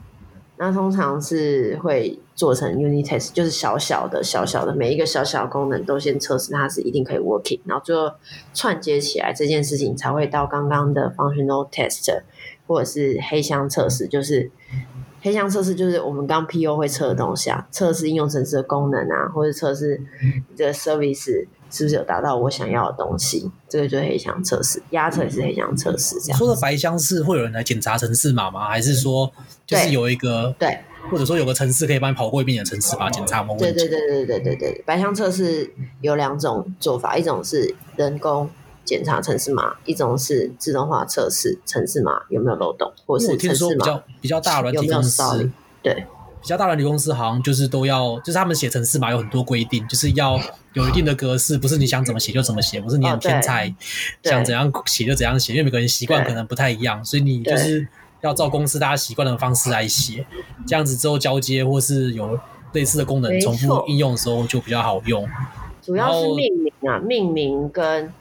[0.58, 8.12] 那通常是会做成 unit test，就是小小的、小小的每一个小小的功能都先测试它是一定可以 working，然后最后
[8.54, 12.22] 串接起来这件事情才会到刚刚的 functional test
[12.68, 14.50] 或者是黑箱测试，就是
[15.22, 20.00] 黑箱测试就是我们刚 PO 会测的东西啊，测试应用程式的功能啊，或者测试
[20.54, 21.46] 这个 service。
[21.70, 23.50] 是不是有达到我想要的东西？
[23.68, 26.18] 这个就是黑箱测试，压测也是黑箱测试。
[26.20, 28.68] 这样说的白箱是会有人来检查城市码吗？
[28.68, 29.30] 还是说
[29.66, 33.54] 就是有一个对，对或者说有个城市可以帮你跑过一遍的城市码检查吗？
[33.58, 38.48] 对对对对对对对，白箱测试有两种做法，一种是人工
[38.84, 45.50] 检查城市码，一种是自动化测试城市码有没有漏洞，或是城市码比较比较大的软体公司，
[45.82, 46.06] 对。
[46.46, 50.38] 比较大的软体公司好像就是都要，就是他们写程式嘛，有很多规定，就是要
[50.74, 53.74] 有一定的格式，不是你想怎么写就怎么写，不是你很天才、哦、
[54.22, 57.84] 想怎样写就怎样写，因为每个人习惯可能不太一样，所以你就是
[58.20, 60.24] 要照公司大家习惯的方式来写，
[60.64, 62.38] 这样子之后交接或是有
[62.74, 65.28] 类似的功能重复应用的时候就比较好用。
[65.82, 68.14] 主要是命名啊，命名跟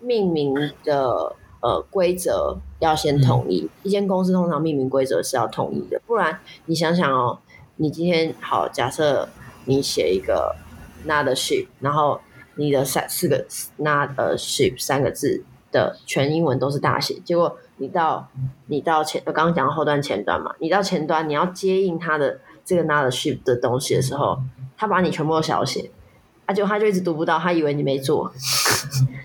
[0.00, 0.52] 命名
[0.82, 7.38] 的呃规则要先统一，嗯、一间公司通常命名规则是要统一的，不然你想想哦。
[7.76, 9.28] 你今天好，假设
[9.64, 10.54] 你写一个
[11.04, 12.20] not a ship，然后
[12.56, 13.44] 你的三四个
[13.76, 18.28] not a ship 三个字的全英文都是大写，结果你到
[18.66, 24.38] 你到前，我刚刚讲后端前端嘛，你到前端你要接应它的这个 not a ship 的东西的时候，
[24.76, 25.90] 他把你全部都小写，
[26.46, 28.30] 啊，就他就一直读不到，他以为你没做，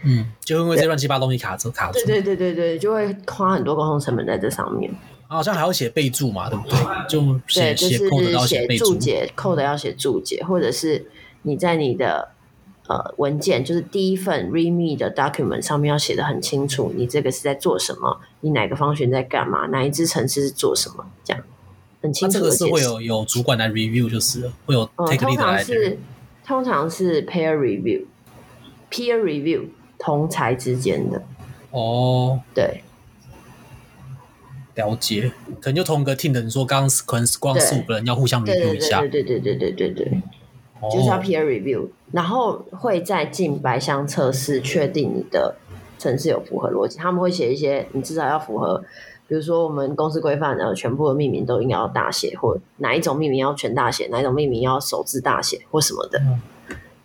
[0.05, 4.91] 嗯，就因为这乱七八糟东西卡住卡住，对对对对对，就会花很多沟通成本在这上面。
[5.27, 6.77] 好像还要写备注嘛，对不对？
[7.09, 11.05] 就写对，就是写注解，code 要写注解，或者是
[11.41, 12.29] 你在你的
[12.87, 21.43] 呃文件，就是第一份 README 的 document 上面要写的很清楚，你这个是在做什么，你哪个方选在干嘛，哪一支程式是做什么，这样
[22.01, 22.33] 很清楚。
[22.33, 25.99] 这个是会有有主管来 review，就是会有 take lead 来、嗯、通常是
[26.45, 29.65] 通常是 peer review，peer review
[29.99, 31.21] 同才之间的。
[31.71, 32.81] 哦，对，
[34.77, 40.21] 了解，可能就同一个 team 的你说，刚刚可能光四五个人要互相 review 一下，对对对对对对对对，
[40.79, 45.55] 哦、就是要 peer review，然后会再进白箱测试，确定你的
[45.97, 46.99] 程式有符合逻辑。
[46.99, 48.79] 他们会写一些，你至少要符合，
[49.27, 56.19] 比如说我们公司规范的全部的命名都应该要大写，或哪一种命名要全大写，哪一种命名要首字大写或什么的。
[56.19, 56.39] 嗯、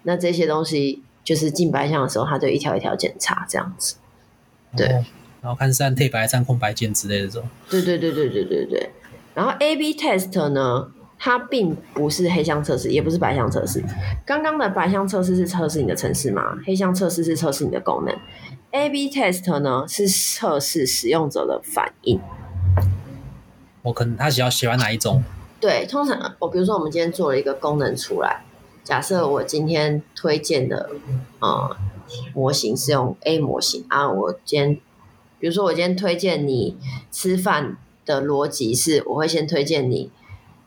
[0.02, 3.96] 那这些东西就是进白箱的时候，他就一条一条检查这样子。
[4.76, 4.88] 对。
[4.88, 5.04] 哦
[5.42, 7.48] 然后看是按还是按空白键之类的这种。
[7.68, 8.90] 对对对对对对对。
[9.34, 13.82] 然后 A/B test 呢，它并不是黑箱测试，也不是白箱测试。
[14.24, 18.16] 刚刚的白箱测试是测试你的程式码，黑箱测试是测试你的功能。
[18.70, 22.20] A/B test 呢是测试使用者的反应。
[23.82, 25.24] 我可能他喜欢喜欢哪一种？
[25.58, 28.44] 对，通常我比如说我们今天做了一个功能出来，
[28.84, 30.90] 假设我今天推荐的
[31.40, 31.76] 呃
[32.32, 34.78] 模型是用 A 模型啊，我今天。
[35.42, 36.76] 比如说，我今天推荐你
[37.10, 37.76] 吃饭
[38.06, 40.08] 的逻辑是，我会先推荐你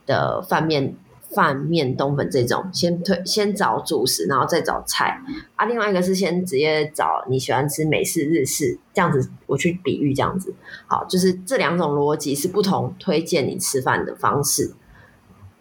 [0.06, 0.98] 的饭面、
[1.34, 5.22] 饭面冬粉这种，先推先找主食，然后再找菜。
[5.56, 10.54] 啊，另外一个是先直接找你喜欢吃美式、日式这样子，我去比喻这样子。
[10.88, 14.74] 好，就是这两种逻辑是不同推荐你吃饭的方式。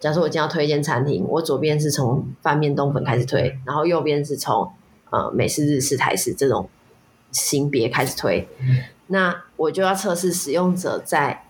[0.01, 4.73] 假设我今天要推荐餐厅，我左边是从饭面冬粉开始推，然后右边是从
[5.11, 6.69] 呃美式、日式、台式这种
[7.35, 8.49] 型别开始推。
[9.09, 11.45] 那我就要测试使用者在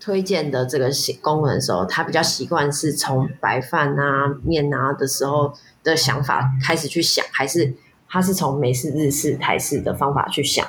[0.00, 5.52] 推荐的这个功能的时候，他比较习惯是从白饭啊、面啊的时候
[5.84, 7.74] 的想法开始去想，还是
[8.08, 10.66] 他是从美式、日式、台式的方法去想？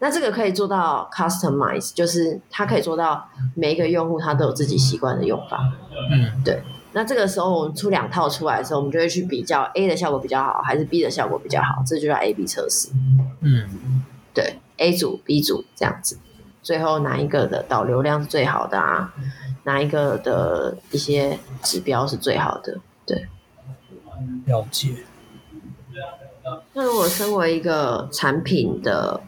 [0.00, 5.60] 那这个可以做到 customize，就是它可以做到每一个用户他都有自己习惯的用法。
[6.10, 6.60] 嗯，对。
[6.92, 12.90] 那这个时候我们出两套出来的时候，我们就会去比较 A 的效果比较好，还是 B 的效果比较好，这就叫 A/B 测试。
[13.40, 14.58] 嗯，对。
[14.78, 16.18] A 组、B 组这样子，
[16.60, 19.14] 最后哪一个的导流量是最好的啊？
[19.62, 22.80] 哪一个的一些指标是最好的？
[23.06, 23.28] 对，
[24.46, 24.96] 了解。
[26.72, 29.20] 那如果身为一个产品的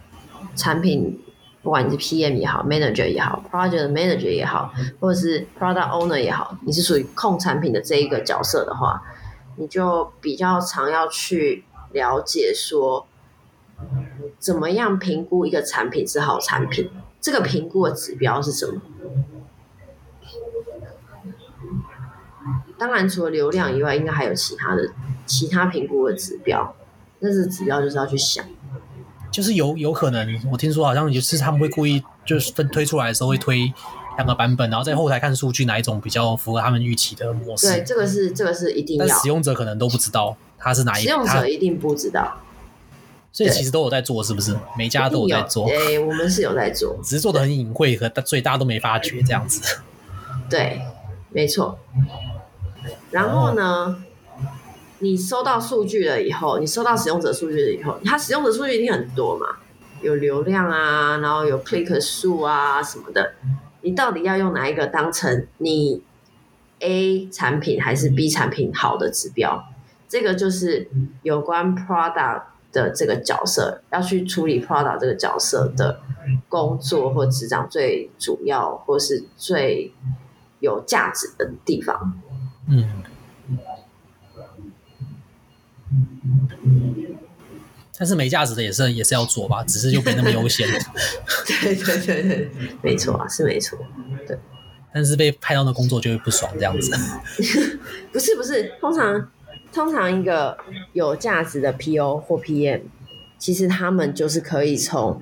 [0.56, 1.22] 产品，
[1.64, 9.02] 不管你是 PM 也好，Manager 也好，Project Manager 也好，或者是 Product Owner 也好，你是属于控产品的这一个角色的话，
[9.56, 13.06] 你就比较常要去了解说。
[14.38, 16.88] 怎么样评估一个产品是好产品？
[17.20, 18.80] 这个评估的指标是什么？
[22.78, 24.92] 当然，除了流量以外，应该还有其他的
[25.26, 26.74] 其他评估的指标。
[27.20, 28.44] 但是指标就是要去想，
[29.34, 33.72] 就是有有可能，我听说好像就是他们会故意就是分推出来的时候会推
[34.16, 37.66] 两个版本，然后在后台看数据哪一种比较符合他们预期的模式。
[37.66, 42.36] 对，这个是这个是一定要，但使用者可能都不知道它是哪一个，使用者一定不知道。
[43.32, 44.56] 所以其实都有在做，是不是？
[44.78, 45.66] 每家都有在做。
[45.66, 49.80] 对，我们是有在做，只是做的很隐晦，和所以大家都没发觉这样子。
[50.48, 50.80] 对，
[51.30, 51.76] 没错。
[53.10, 53.96] 然后呢，哦、
[55.04, 59.46] 你收到数据了以后，你收到使用者数据了以后，它使用者数据一定很多嘛，
[60.02, 63.34] 有流量啊，然后有 click 数啊什么的。
[63.82, 66.02] 你到底要用哪一个当成你
[66.80, 69.62] A 产品还是 B 产品好的指标？
[70.08, 70.88] 这个就是
[71.22, 72.42] 有关 product。
[72.74, 76.00] 的这个角色要去处理 product 这个角色的
[76.48, 79.94] 工作或职掌最主要或是最
[80.58, 82.20] 有价值的地方。
[82.68, 83.04] 嗯，
[87.96, 90.68] 但是没价值的也是也是要做吧，只是就没那么优先。
[91.46, 92.50] 对对对对，
[92.82, 93.78] 没错啊，是没错。
[94.26, 94.38] 对，
[94.92, 96.90] 但是被派到那工作就会不爽这样子。
[98.12, 99.30] 不是不是，通常。
[99.72, 100.56] 通常一个
[100.92, 102.82] 有价值的 PO 或 PM，
[103.38, 105.20] 其实他们就是可以从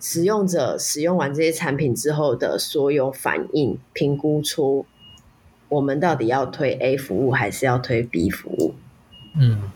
[0.00, 4.86] 使用者使用完这些产品之后的所有反应，评估出
[5.68, 8.76] 我们到底要推 A 服务还是要推 B 服务。
[9.38, 9.70] 嗯，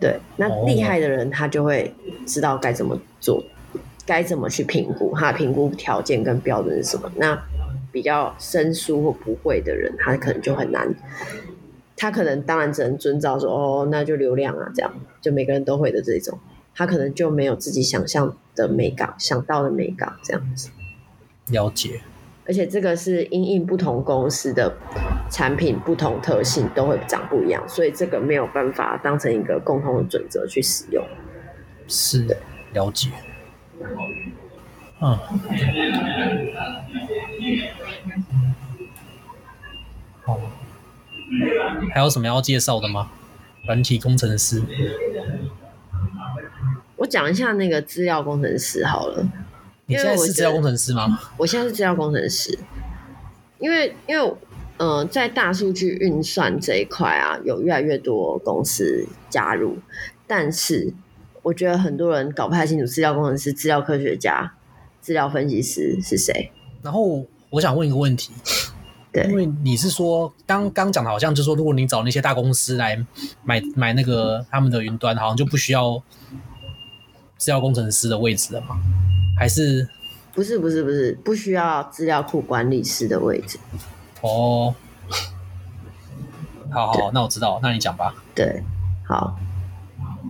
[0.00, 1.94] 对，那厉害的人他就会
[2.26, 3.44] 知道该怎么做，
[4.04, 7.10] 该怎么去评估，他评估条件跟标准是什么。
[7.16, 7.40] 那
[7.92, 10.92] 比较生疏或不会的人，他可能就很难。
[11.96, 16.36] 他可能当然只能遵照说哦，那就流量啊，这样就每个人都会的这种，
[16.74, 20.70] 他可能就没有自己想象的美感，想到的美感这样子。
[21.48, 22.00] 了解。
[22.46, 24.74] 而且这个是因应不同公司的
[25.30, 31.04] 产品不同特性都会长不一样，所以这个没有办法当成一个共同的准则去使用。
[31.88, 32.36] 是的，
[32.72, 33.10] 了解。
[35.00, 35.18] 嗯。
[40.22, 40.38] 好。
[41.94, 43.10] 还有什么要介绍的吗？
[43.64, 44.60] 软体工程师
[46.96, 49.24] 我讲一下那个资料工程师好了。
[49.86, 51.20] 你现在是资料工程师吗？
[51.36, 52.58] 我现在是资料工程师，
[53.58, 54.34] 因为因为
[54.78, 59.78] 呃，在大数据运算这一块啊，有越来越多公司加入，
[60.26, 60.92] 但是
[61.42, 64.54] 我觉得很多人搞不太清楚资料工程师、资料科学家、
[65.00, 66.50] 资料分析师是谁。
[66.80, 68.32] 然后我想问一个问题，
[69.12, 72.96] 对，因为你是说刚刚讲的，好像就是说，如果你找那些大公司来
[73.44, 76.02] 买买那个他们的云端，好像就不需要
[77.36, 78.80] 资料工程师的位置了吗？
[79.36, 79.88] 还是
[80.34, 83.58] 不是不是不是不需要资料库管理师的位置？
[84.20, 84.74] 哦，
[86.70, 88.14] 好好，那我知道，那你讲吧。
[88.34, 88.62] 对，
[89.06, 89.36] 好，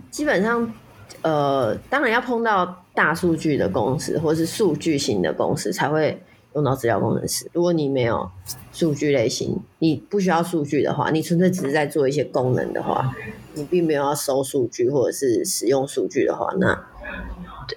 [0.09, 0.73] 基本上，
[1.21, 6.21] 呃，当然要碰到大数据的公司或是数据型的公司才会
[6.53, 7.49] 用到资料工程师。
[7.53, 8.29] 如果你没有
[8.73, 13.15] 数据类型，你不需要数据的话，你纯粹只是在做一些功能的话，
[13.53, 16.77] 你并没有要收数据或者是使用数据的话，那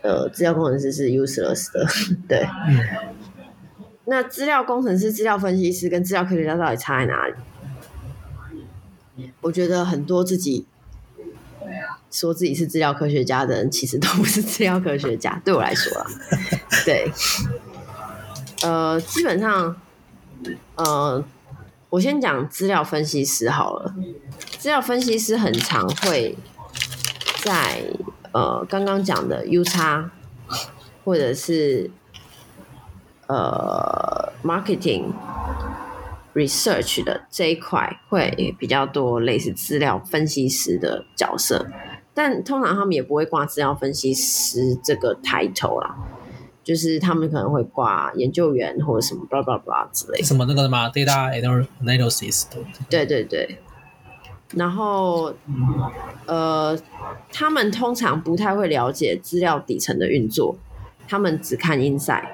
[0.02, 1.86] 呃，资料工程师是 useless 的。
[2.28, 2.46] 对。
[2.68, 2.80] 嗯
[4.08, 7.34] 那资料工程师、资料分析师跟资料科学家到底差在哪里？
[9.40, 10.64] 我觉得很多自己
[12.08, 15.36] 说自己是资料科学家的人，其实都不是资料科学家。
[15.44, 16.06] 对我来说啊，
[16.84, 17.10] 对，
[18.62, 19.74] 呃，基本上，
[20.76, 21.24] 呃，
[21.90, 23.92] 我先讲资料分析师好了。
[24.56, 26.38] 资料分析师很常会
[27.42, 27.82] 在
[28.36, 30.10] 呃刚刚讲的 U 叉
[31.04, 31.90] 或者是。
[33.28, 35.12] 呃，marketing
[36.32, 41.66] research 的这一块会比较多类似资料分析师的角色，
[42.14, 45.96] 但通常他们也不会挂资料分析师这个 title 啦，
[46.62, 50.24] 就是他们可能会挂研究员或者什么 blah blah blah 之类的。
[50.24, 51.32] 什么那个什么 data
[51.82, 52.58] analysis 的。
[52.88, 53.58] 对对对。
[54.54, 55.34] 然后，
[56.26, 56.78] 呃，
[57.32, 60.56] 他们通常不太会了解资料底层的运作，
[61.08, 62.24] 他们只看 inside，。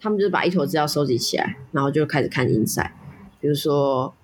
[0.00, 2.90] 他们就是把一坨资料收集起来，然后就开始看 inside。
[3.40, 4.14] 比如说，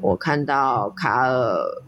[0.00, 1.82] 我看到卡尔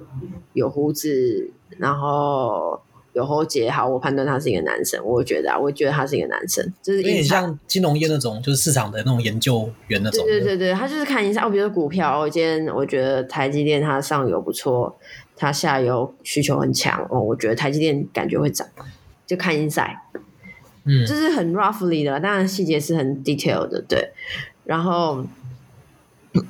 [0.54, 2.80] 有胡子，然后
[3.18, 5.04] 有喉结，好，我判断他是一个男生。
[5.04, 10.24] 我觉得啊，我觉得他是一个男生，就是有点像金融业那种，就是市场的那种研究员那种。
[10.24, 11.44] 对对对，他就是看 insight。
[11.44, 14.96] 我比如说股票，我今天我觉得台积电它上游不错，
[15.36, 18.64] 它下游需求很强哦，我觉得台积电感觉会涨，
[19.26, 19.96] 就看 insight。
[20.84, 24.12] 嗯，就是很 roughly 的，当然细节是很 detailed 的，对。
[24.64, 25.24] 然后，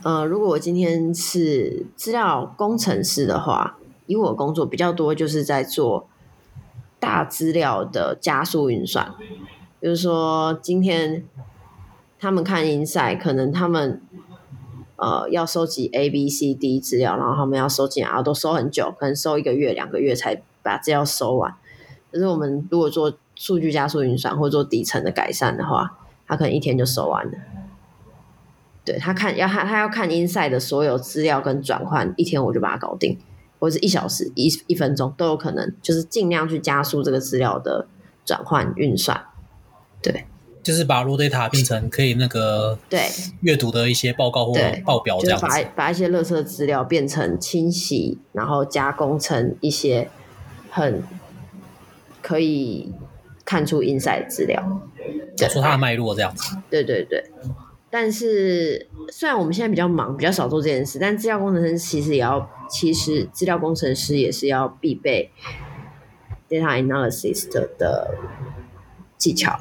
[0.02, 6.08] 呃，如果我今天是资料工程师的话，以我工作比较多，就是在做
[6.98, 9.14] 大资料的加速运算。
[9.80, 11.24] 比如说，今天
[12.18, 14.00] 他们看 Insight，可能他们
[14.96, 21.54] 呃要收集 A、B、C、D 资料，然后他们要收集，然后都收很久，可能收一个月、两个月才把资料收完。
[22.10, 27.32] 可是我们如果做数据加速运算或做底层的改善的话，他可能一天就收完了。
[28.84, 33.18] 对，他看要他他要看 Insight 的所有资料跟转换，一天我就把它搞定，
[33.58, 37.86] 或者是一小时一一分钟都有可能，就是尽量去加速这个资料的
[38.24, 39.20] 转换运算。
[40.02, 40.26] 对，
[40.62, 43.00] 就是把 raw data 变成可以那个对
[43.40, 44.54] 阅读的一些报告或
[44.84, 50.08] 报表这样子，就是、把把一些垃圾资料变成清洗，然后加工成一些
[50.70, 51.02] 很
[52.22, 52.92] 可以。
[53.44, 54.62] 看出 inside 资料，
[55.34, 56.54] 讲出它的脉络这样子。
[56.68, 57.24] 对对对，
[57.88, 65.30] 但是虽然我们现在比较忙，比较少做这件事，但资料工程师其实也要，其实资料工程师也是要必备
[66.48, 68.14] data analysis 的，的
[69.16, 69.60] 技巧，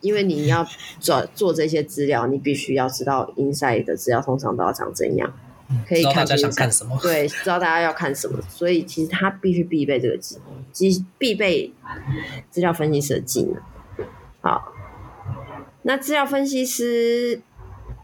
[0.00, 0.66] 因为你要
[0.98, 5.32] 做做这些资料，你必须要知道 insight 的资料通常都要长怎样。
[5.88, 6.98] 可以看大家想看什么？
[7.00, 10.36] 对，知道大家要看什么，所以其实他必须必备这个技，
[10.72, 11.72] 即必备
[12.50, 13.54] 资料分析师的技能。
[14.40, 14.72] 好，
[15.82, 17.40] 那资料分析师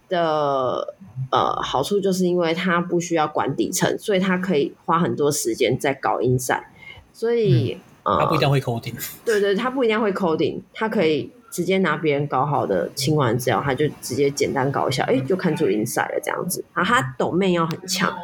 [0.09, 0.95] 的
[1.31, 6.65] 呃好处就是因为他不需要管底层，所以他可以花很多时间在搞 insight，
[7.13, 8.95] 所以、他不一定会 coding。
[9.25, 11.33] 对对，他不一定会 coding，他可以。
[11.49, 16.63] 直接拿别人搞好的清完资料，他就直接简单搞一下，哎，就看出 insight 了这样子。
[16.75, 18.15] 啊，他 domain 要很强，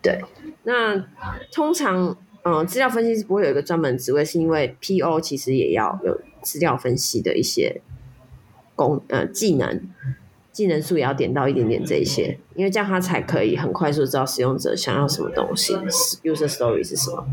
[0.00, 0.18] 对。
[0.62, 0.96] 那
[1.52, 7.82] 通常，嗯，资料分析师不会有一个专门职位，是因为 PO 其实也要有资料分析的一些
[8.74, 9.82] 功呃技能，
[10.58, 15.74] 技能数也要点到一点点这一些，因为这样他才可以很快速知道使用者想要什么东西
[16.24, 17.24] ，user story 是什么。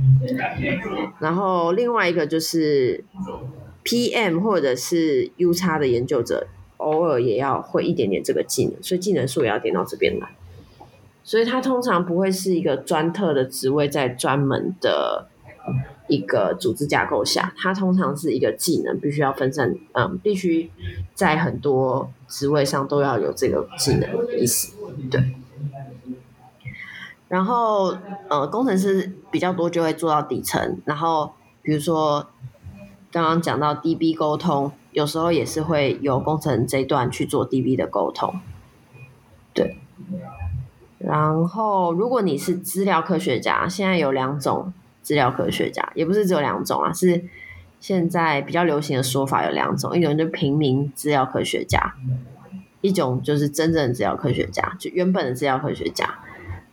[1.19, 3.03] 然后另外一个就是。
[3.88, 6.47] PM 或者是 U 叉的研究者，
[6.77, 10.27] 偶尔也要会一点点这个技能，所以技能树也要点到这边来。
[11.23, 15.27] 所以他通常不会是一个专特的职位，在专门的
[16.07, 20.69] 一个组织架构下，它通常是一个技能，必须要分散，嗯，必须
[21.14, 24.73] 在很多职位上都要有这个技能的意思，
[25.10, 25.36] 对。
[27.27, 27.98] 然后，
[28.30, 30.80] 呃，工程师比较多，就会做到底层。
[30.86, 31.34] 然后，
[31.64, 32.27] 比如说
[33.11, 38.40] 刚刚讲到 DB 沟通，有时候也是会由工程这一段去做 DB 的沟通，
[39.56, 39.80] 对。
[40.99, 44.72] 然后，如果你是资料科学家，现在有两种
[45.06, 47.23] 资料科学家，也不是只有两种啊，是
[47.80, 51.94] 现在比较流行的说法有两种，一种就平民资料科学家，
[52.82, 56.18] 一种就是真正的资料科学家，就原本的资料科学家。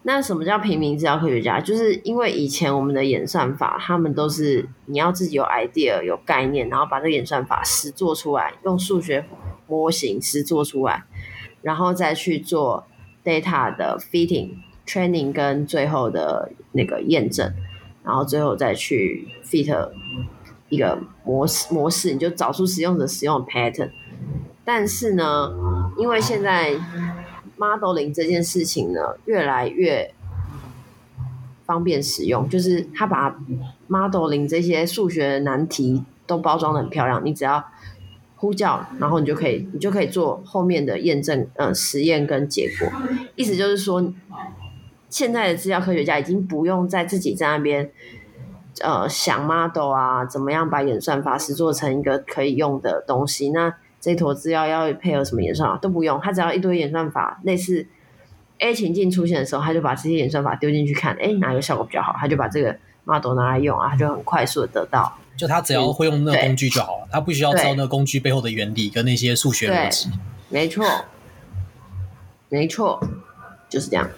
[0.05, 1.61] 那什么叫平民资料科学家？
[1.61, 9.25] 就是因为以前我们的演算法，他们都是你要自己有 idea、有概念，然后把这个演算法实做出来，用数学
[9.69, 11.05] 模型实做出来，
[11.61, 12.87] 然后再去做
[13.23, 14.55] data 的 fitting、
[14.87, 17.53] training 跟最后的那个验证，
[18.05, 19.91] 然后最后再去 fit
[20.69, 23.91] 一个模式模式，你就找出使用者使用的 pattern。
[24.65, 25.53] 但是呢，
[25.99, 26.75] 因为现在
[27.59, 30.15] modeling 这件事情呢，越来越
[31.67, 33.39] 方便使用，就是他把
[33.89, 37.65] modeling 这些数学难题都包装得很漂亮，你只要
[38.37, 42.89] 呼叫，然后你就可以，你就可以做后面的验证，呃，实验跟结果。
[43.37, 44.01] 意思就是说，
[45.13, 47.89] 现在的资料科学家已经不用在自己在那边，
[48.81, 53.73] 呃，想 model 啊，怎么样把演算法实做成一个可以用的东西，那。
[54.03, 57.87] 这坨资料要配合什么演算法都不用，他只要一堆演算法，类似
[58.59, 65.17] A 情境出现的时候，他就把这些演算法丢进去看，哎，哪个效果比较好，他就把这个 model 拿来用啊，他就很快速的得到。
[65.37, 70.11] 就他只要会用那个工具就好了，他不需要知道那个工具背后的原理跟那些数学逻辑。
[70.49, 70.85] 没错，
[72.49, 73.01] 没错，
[73.69, 74.11] 就是这样。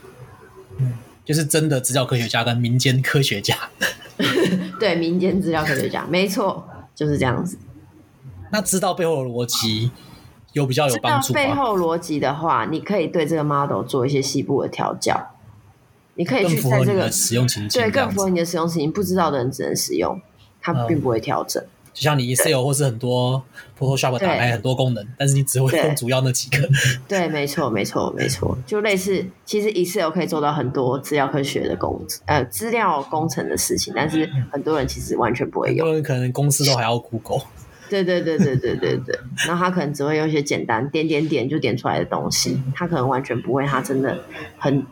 [1.24, 3.56] 就是真的资料科学家跟民间科学家。
[4.78, 7.58] 对，民间资料科学家， 没错，就是这样子。
[8.52, 9.90] 那知道背后的逻辑
[10.52, 11.40] 有比较有帮助吗？
[11.40, 15.30] 背后逻辑的话，你可以对这个 model 做一些细部的调教。
[16.16, 18.92] 你可以去在这个使用情境，对，更符合你的使用情境。
[18.92, 20.20] 不知道的人只能使用，
[20.60, 21.60] 它并不会调整。
[21.60, 23.42] 嗯、就像你 Excel 或是很多
[23.78, 26.58] Photoshop 打开很多功能，但是你只会用主要那几个。
[27.08, 28.58] 对，对没错，没错，没错。
[28.66, 35.78] 就类似，其实 Excel 可以做到很多资料科学的工，呃，资料工程的事情，但是很多人其实完全不会用。
[35.78, 37.42] 很多人可能公司都还要 Google。
[37.88, 39.16] 对对对对对对对，
[39.46, 44.18] 然后他可能只会用一些简单点点点就点出来的东西，他可能完全不会，他真的
[44.58, 44.84] 很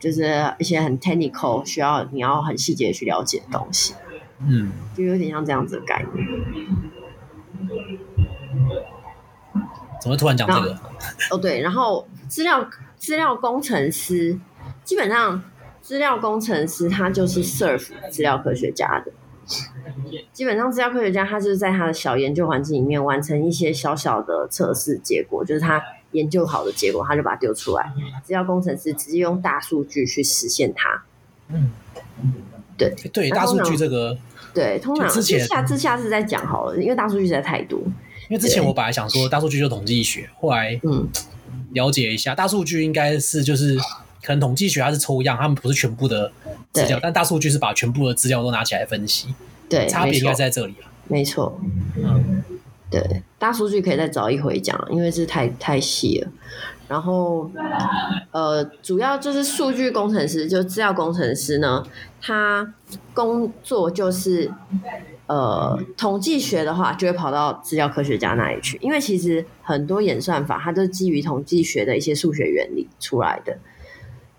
[0.00, 0.24] 就是
[0.58, 3.94] 一些很 technical 需要你要很细节去了解的东西，
[4.46, 6.26] 嗯，就有点像这样子的概念。
[10.00, 10.78] 怎么突然讲这个？
[11.30, 14.38] 哦对，然后资料资料工程师
[14.84, 15.42] 基本上
[15.80, 19.12] 资料工程师他就是 serve 资料科学家的。
[20.32, 25.82] 基本上，资料科学家他就是在他的小研究环境里面完成一些小小的测试结果，就是他
[26.12, 27.92] 研究好的结果，他就把它丢出来。
[28.22, 31.02] 资料工程师直接用大数据去实现它。
[31.48, 31.72] 嗯，
[32.78, 34.16] 对对，大数据这个，
[34.54, 37.80] 对，通常之前下次下次再讲好了，因为大数据实在太多。
[38.28, 41.08] 因为之前我本来想说大数据就统计学，后来嗯
[41.72, 43.76] 了解一下，大数据应该是就是
[44.22, 46.30] 可能统计学它是抽样，他们不是全部的
[46.72, 49.34] 资料，但大数据是把全部的资料都拿起来分析。
[49.68, 50.86] 对，差别应该在这里了。
[51.08, 51.58] 没错，
[51.96, 52.42] 嗯，
[52.90, 56.30] 对，大数据可以再找一回讲，因为是太太细了。
[56.92, 57.50] 然后，
[58.32, 61.82] 呃，主要就是数据工程师，就资料工程师呢，
[62.20, 62.74] 他
[63.14, 64.52] 工作就是，
[65.26, 73.56] 呃，统计学的话就会跑到资料科学家那里去，因为其实很多演算法它都基于统计学的一些数学原理出来的。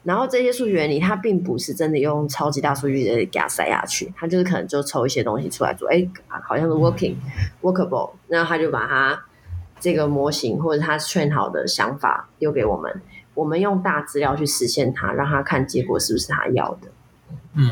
[0.04, 7.16] 然后这些数学原理，它并不是真的用超级大数据的给它塞下去，它就是可能就抽一些东西出来做，哎，好像是 working
[7.64, 9.20] workable，那他就把它
[9.84, 13.02] 这个模型或者他 train 好的想法丢给我们，
[13.34, 16.88] 我们用大资料去实现它，让他看结果是不是他要的。
[17.56, 17.70] 嗯，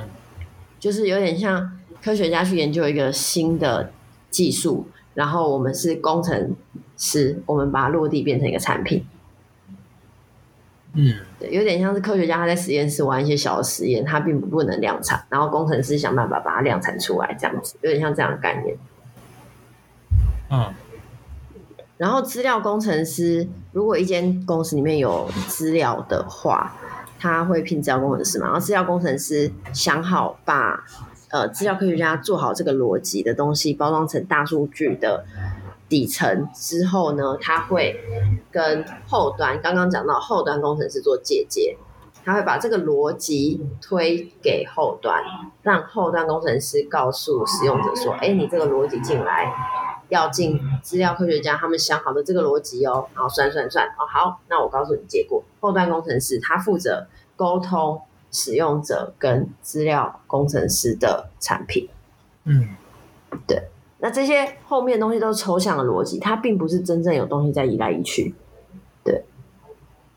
[0.78, 3.94] 就是有点像科学家去研究一个新的
[4.30, 6.54] 技术，然后我们是工程
[6.98, 9.06] 师，我们把它落地变成一个产品。
[10.96, 18.76] 嗯，对，有点像是科学家他在实验室玩一些小的实验，他并不不能量产，然后工程师想办法把它量产出来，这样子有点像这样的概念。
[20.50, 20.74] 嗯，
[22.02, 26.76] 然后资料工程师，如果一间公司里面有资料的话，
[27.19, 28.48] 他会聘资料工程师嘛？
[28.48, 30.84] 然后资料工程师想好把
[31.30, 35.23] 呃资料科学家做好这个逻辑的东西，包装成大数据的。
[35.88, 37.99] 底层之后呢，他会
[38.49, 41.78] 跟后端刚刚讲到后端工程师做借接，
[42.23, 45.23] 他会把这个逻辑推给后端，
[45.61, 49.53] 让后端工程师告诉使用者说：“哎，你这个逻辑进来
[50.10, 55.43] 要进资料科学家他们想好的这个逻辑哦。”然后算算算哦，好，那我告诉你结果。
[55.60, 61.89] 后端工程师他负责沟通使用者跟资料工程师的产品。
[62.45, 62.69] 嗯，
[63.48, 63.64] 对。
[64.03, 68.34] 那这些后面的东西都是抽象的逻辑，它并不是真正有东西在移来移去。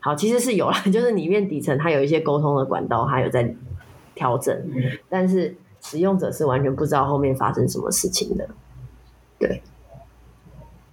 [0.05, 3.55] 对，好，其实是有啦， 就是里面底层它有一些沟通的管道，它有在
[4.13, 4.55] 调整，
[5.09, 8.47] 但是使用者是完全不知道后面发生什么事情的。
[9.39, 9.63] 对，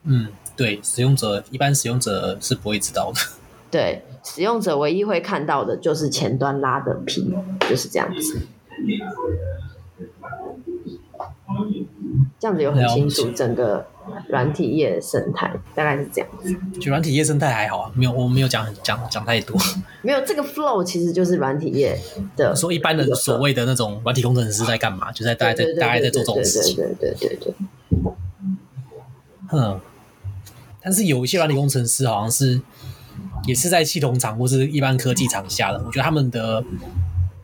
[0.05, 3.21] 嗯，对，使用者一般使用者是不会知道的。
[3.71, 7.35] 对，使用者唯一会看到的就是前端拉的皮，
[7.69, 8.47] 就是这样子。
[12.39, 13.87] 这样子有很清楚整个
[14.29, 16.55] 软体业生态，大概是这样子。
[16.81, 19.57] 就软体业生态还好啊，没有，我没有讲讲讲太多。
[20.03, 21.99] 没有这个 flow，其实就是软体业
[22.37, 22.55] 的。
[22.57, 25.13] 说一般的所谓的那种软体工程师在干嘛？
[25.13, 26.77] 就在大概在大概在做这种事情。
[26.77, 27.55] 对对对对对，
[27.91, 28.13] 对。
[29.53, 29.81] 嗯，
[30.83, 32.61] 但是有一些软体工程师好像是
[33.47, 36.65] 也是在系统厂或是一般科技厂下的，我觉得他们的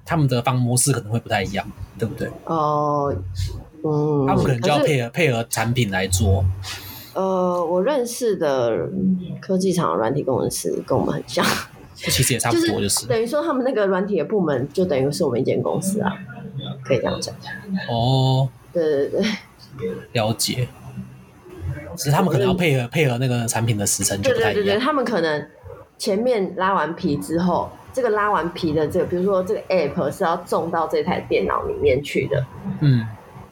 [0.05, 2.29] 他们的方模式可能会不太一样，对不对？
[2.47, 3.15] 哦。
[3.85, 6.45] 嗯，他们可能就要配合配合产品来做。
[7.15, 8.89] 呃，我认识的
[9.41, 11.45] 科技厂的软体工程师跟我们很像，
[11.95, 16.13] 其实也差不多，就是等于说他们那个软体的部门就等于是我们一间公司啊，
[16.85, 17.35] 可以这样讲。
[17.91, 19.21] 哦，对对
[19.79, 20.69] 对，了解。
[21.97, 24.55] 只是他们可能要配合配合那个产品的时程就不太一样。
[24.55, 25.45] 对对对，他们可能
[25.97, 32.47] 前面拉完皮之后，这个拉完皮的这个，比如说这个 app 是要种到这台电脑里面去的，
[32.81, 33.05] 嗯。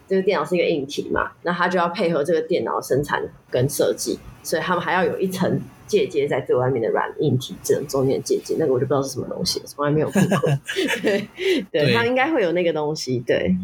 [0.09, 10.39] 这个电脑是一个硬体嘛，那它就要配合这个电脑生产跟设计，所以他们还要有一层介接在最外面的软硬体这种中间介接，那个我就不知道是什么东西，从来没有看过。
[11.03, 11.28] 对，
[11.73, 13.57] 对，它应该会有那个东西，对。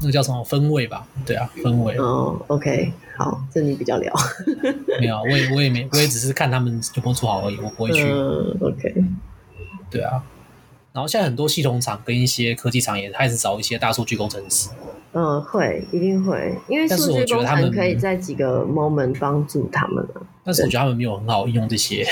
[0.00, 1.06] 那个叫什么分位吧？
[1.26, 1.94] 对啊，分位。
[1.98, 4.12] 哦，OK，好，这你比较聊。
[4.98, 8.02] 没有，我也我也没，我也只是看他们有没有做好而已，我不会去。
[8.08, 8.94] 嗯，OK。
[9.90, 10.24] 对啊。
[10.92, 14.70] 然后现在很多系统厂跟一些科技厂也开始找一些大数据工程师。
[15.12, 20.06] 嗯，会，一定会，因为数据工程可以在几个 moment 帮助他们。
[20.44, 22.06] 但是我觉得他们没有很好应用这些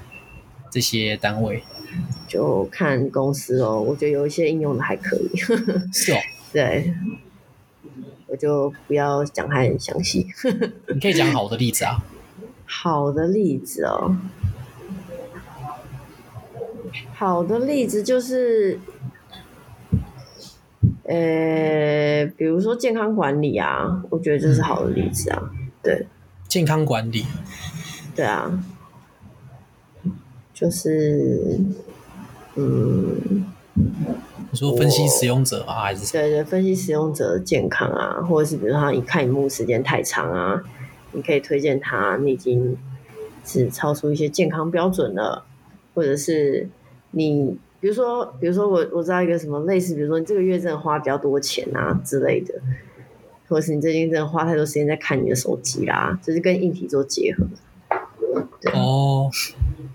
[0.70, 1.62] 这些单位，
[2.26, 3.80] 就看公司哦。
[3.80, 5.36] 我觉得有一些应用的还可以。
[5.92, 6.18] 是哦，
[6.52, 6.94] 对，
[8.26, 10.26] 我就不要讲太详细。
[10.94, 12.02] 你可以讲好的例子啊。
[12.64, 14.16] 好的例子哦。
[17.20, 18.80] 好的例子就是，
[21.02, 25.50] 呃，比如说健康管理啊，我觉得这是好的例子啊。
[25.82, 26.06] 对，
[26.48, 27.26] 健康管理，
[28.16, 28.64] 对啊，
[30.54, 31.60] 就是，
[32.54, 33.44] 嗯，
[33.74, 40.62] 你说分析使用者啊，还是对对，分析使用者的健康啊，或者是比如说他一看萤幕时间太长啊，
[41.12, 42.78] 你可以推荐他，你已经
[43.44, 45.44] 是超出一些健康标准了，
[45.94, 46.70] 或者是。
[47.12, 52.54] 你比如说，比如说我我知道一个什么类似，比如说你这个月真的花比较多钱啊之类的，
[53.48, 57.46] 或者是你最近真的花太多时间在看你的手机啦，就是跟硬体做结合。
[58.60, 59.30] 对哦，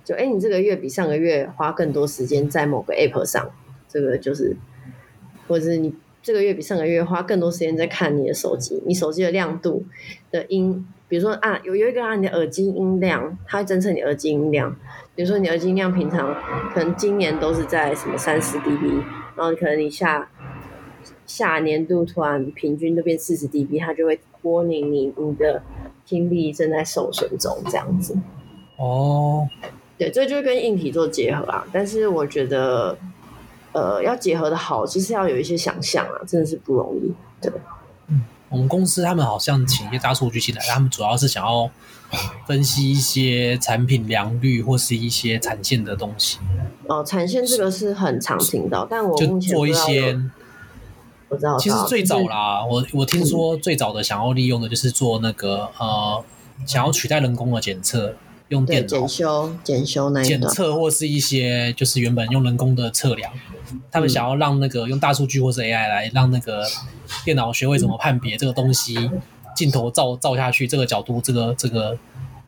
[0.04, 3.50] 就哎、欸，你这个月比上个月花更多时间在某个 app 上，
[3.88, 4.58] 这个就是，
[5.48, 5.94] 或者是你
[6.24, 9.86] 这个月比上个月花更多时间在看你的手机，你手机的亮度
[10.32, 10.86] 的音。
[11.08, 14.76] 比如说啊，有有一个啊，你的耳机音量，它会侦测你耳机音量。
[15.16, 16.36] 比如说你耳机音量平常
[16.74, 19.02] 可能今年都是在什么三十 dB，
[19.36, 20.30] 然后可能你下
[21.26, 25.64] 下年度突然平均都变四十 dB，它就会 warning 你你的
[26.06, 28.14] 听力正在受损中这样子。
[28.78, 29.48] 哦，
[29.98, 31.66] 对，这就跟硬体做结合啊。
[31.72, 32.98] 但是我觉得，
[33.72, 37.14] 呃，要结合的好，其实要有一些想象啊，真的是不容易。
[37.42, 37.52] 对。
[38.50, 41.70] 我们公司他们好像请一些大数据进来，他们主要是想要
[42.48, 46.38] 分析一些产品良率或是一些产线的东西。
[46.88, 50.18] 哦，产线这个是很常听到，但我就做一些。
[51.28, 56.24] 我知道，其实最早啦，我我听说最早的想要利用的就是做那个呃，
[56.68, 58.16] 想要取代人工的检测。
[58.50, 63.32] 用电脑检修、检修那检测或是一些就是原本用人工的测量，
[63.90, 66.64] 他们想要让那个用大数据或是 AI 来让那个
[67.24, 69.10] 电脑学会怎么判别这个东西，
[69.56, 71.98] 镜头照照下去这个角度这个这个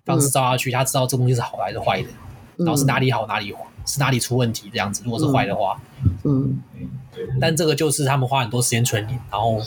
[0.06, 2.10] 方式照下去，他知道这东西是好还是坏的，
[2.58, 3.52] 然后是哪里好哪里
[3.86, 5.02] 是哪里出问题这样子。
[5.04, 5.82] 如果是坏的话，
[6.24, 6.62] 嗯，
[7.42, 9.60] 但这个就是他们花很多时间存疑，然后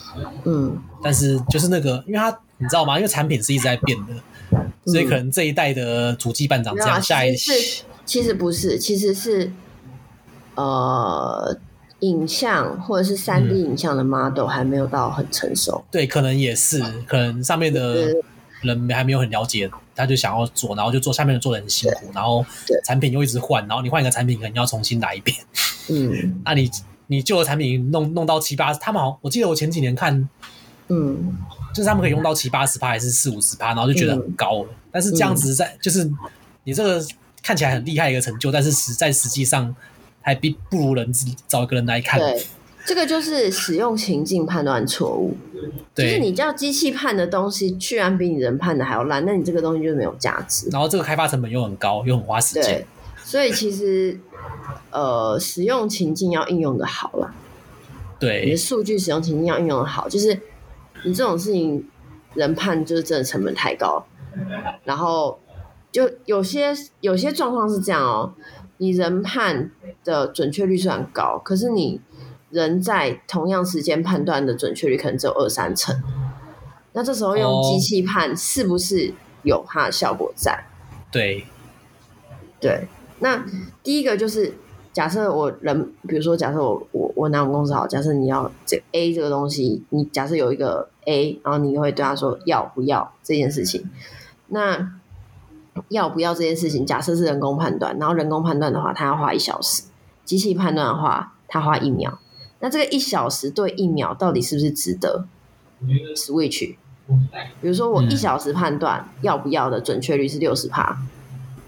[0.45, 2.97] 嗯，但是就是那个，因为他你知道吗？
[2.97, 4.13] 因为产品是一直在变的。
[4.91, 7.53] 所以可能这一代的主机班长这样，下一是
[8.05, 9.51] 其实不是，其实是
[10.55, 11.57] 呃，
[12.01, 15.83] 影像或者是三 D 影像的 model 还没有到很成熟。
[15.87, 18.15] 嗯、对，可能也是，可能上面的
[18.63, 22.45] 人还没有很了解，他就想要做，然后就做下面的做的很辛苦，然后
[22.85, 25.37] 产品又一直换，然后你换一个产品可能要重新来一遍。
[25.89, 26.71] 嗯，那你
[27.07, 30.29] 你旧的产品弄弄到七八，他们好，我记得我前几年看，
[30.89, 31.37] 嗯，
[31.75, 34.69] 就是他们可以用到七八十趴还是四五十趴，然后就觉得很高了。
[34.71, 36.11] 嗯、但是这样子在、嗯、就是
[36.65, 37.05] 你这个
[37.43, 39.75] 看起来很厉害一个成就，但是实在实际上
[40.21, 41.13] 还比不如人
[41.47, 42.19] 找一个人来看。
[42.19, 42.47] 对，
[42.85, 45.37] 这个就是使用情境判断错误。
[45.95, 50.69] 对，就是你叫机器判的东西，居然比你人判的还要烂，那你这个东西就没有价值。
[50.71, 52.63] 然后这个开发成本又很高，又很花时间。
[52.63, 52.87] 对，
[53.25, 54.19] 所以其实。
[54.91, 57.35] 呃，使用情境要应用的好了，
[58.19, 60.33] 对，你的数据使用情境要应用的好，就是
[61.05, 61.87] 你这种事情
[62.35, 64.05] 人判就是真的成本太高，
[64.85, 65.39] 然后
[65.93, 68.33] 就有些有些状况是这样哦，
[68.79, 69.71] 你人判
[70.05, 72.01] 的准确率虽然高，可是你
[72.51, 76.03] 人在同样时间判断的准确率可能只有二三成，
[76.93, 79.13] 那这时候用机器判是不是
[79.43, 80.65] 有它的效果在？
[81.11, 81.45] 对，
[82.61, 82.87] 对。
[83.21, 83.45] 那
[83.83, 84.53] 第一个就是
[84.93, 93.89] 假设我人，比如说假设我我我拿我们公司好，假设你要这 A 这个东西，你假设有一个 A，然后你会对他说要不要这件事情，
[94.51, 94.93] 那
[95.89, 99.85] 要不要这件事情，假设是人工判断，然后人工判断的话，他要花一小时；
[100.25, 102.19] 机器判断的话，他花一秒。
[102.61, 105.25] 那这个一小时对一秒到底是不是值得
[106.15, 106.77] switch？
[107.61, 110.99] 比如说我一小时判断要不要的准确率是六十趴。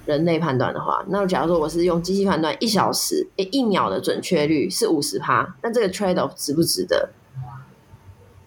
[0.04, 7.10] 人类判断的话，那假如说我是用机器判断，一小时诶一秒的准确率是五十趴，那这个 trade off 值不值得？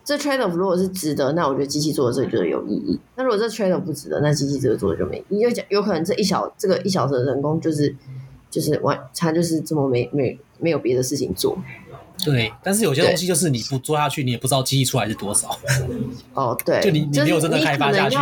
[0.06, 3.00] 这 trade off 如果是值得，那我觉得机器做的这个就是有意义。
[3.16, 5.40] 那如果这 trade off 不值得，那机器这个做的就没意义。
[5.40, 7.94] 因为有可能这一小这个一小时的人工就是
[8.52, 11.58] 就是完，他就是这么没没没有别的事情做。
[12.24, 15.50] 对，但是有些东西就是你不做下去，你也不知道机器出来是多少。
[16.34, 18.16] 哦，对， 就你你没有真的开发下去。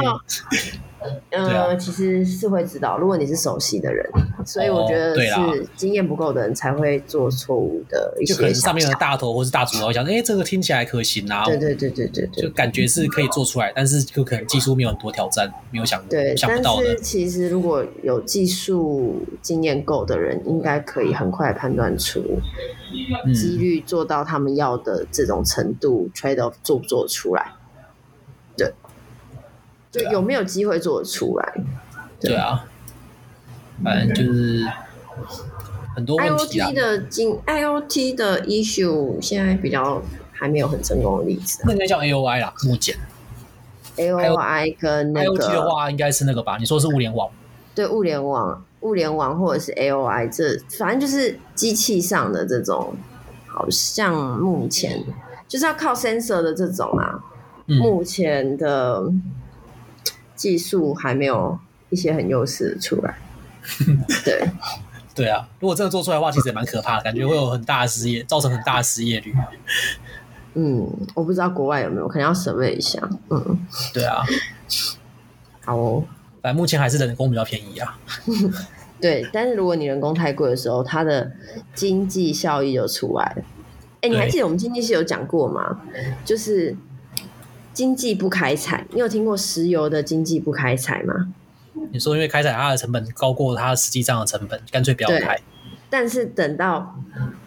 [1.29, 4.09] 嗯、 呃啊，其实是会知道，如果你是熟悉的人，
[4.45, 8.33] 所以我觉得是经验不够的人才会做错误的一些。
[8.33, 11.45] 就可能上面的大头或是大主脑想，哎、欸，这个听起来可行啊。
[11.45, 16.83] 对对对对对对，就感觉是可以做出来，但是就可能技术没有很多挑战，没有想对想不到的。
[16.85, 22.21] 但是其实如果有技术经验够的人，应该可以很快判断出
[23.33, 27.53] 几率做到他们要的这种程度，嗯，trade off 做不做出来。
[28.55, 31.53] 对就有没有机会做得出来？
[32.19, 32.65] 对啊，
[33.81, 34.67] 反正就是
[35.95, 36.69] 很多问题啊。
[36.69, 40.01] IoT 的经 IoT 的 issue 现在比较
[40.33, 41.63] 还没有很成功的例子。
[41.65, 42.95] 那应该叫 AOI 啦，目前。
[43.95, 46.57] AOI 跟那个 IoT 的话，应该是那个吧？
[46.57, 47.29] 你说是物联网？
[47.73, 52.93] 对，物联网、物联网或者是 AOI，这反正就是机器上的这种，
[53.47, 55.01] 好像目前
[55.47, 57.23] 就是要靠 sensor 的这种啊，
[57.67, 59.11] 嗯、目前的。
[60.35, 61.57] 技术还没有
[61.89, 63.15] 一些很优势出来，
[64.25, 64.49] 对，
[65.15, 69.33] 对啊，如果真的做出来的话，其实也蛮可怕的，感觉会有很大的失业，造成很大的失业率。
[70.55, 73.01] 嗯，我不知道国外有没有，可能要审问一下。
[73.29, 74.23] 嗯，对啊，
[75.65, 76.03] 好哦，
[76.41, 77.99] 反正目前还是人工比较便宜啊。
[79.01, 81.31] 对，但是如果你人工太贵的时候，它的
[81.73, 83.43] 经济效益就出来了。
[84.01, 85.81] 哎，你还记得我们经济系有讲过吗？
[86.25, 86.75] 就是。
[87.73, 91.33] 经济不开采，你有听过石油的经济不开采吗？
[91.91, 95.37] 你说因为开采它的成本高过它实际上的成本，干脆不要开。
[95.89, 96.95] 但是等到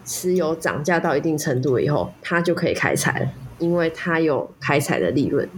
[0.04, 3.28] 石油涨价到一定程度以后，它就可以开采了，
[3.58, 5.48] 因为它有开采的利润。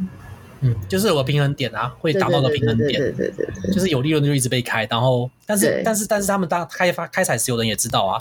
[0.60, 8.20] 嗯，就是有个平衡点啊，会达到个平衡点，对对对对，就是有利润就一直被开，然后，但是但是但是他们当开发开采石油的人也知道啊，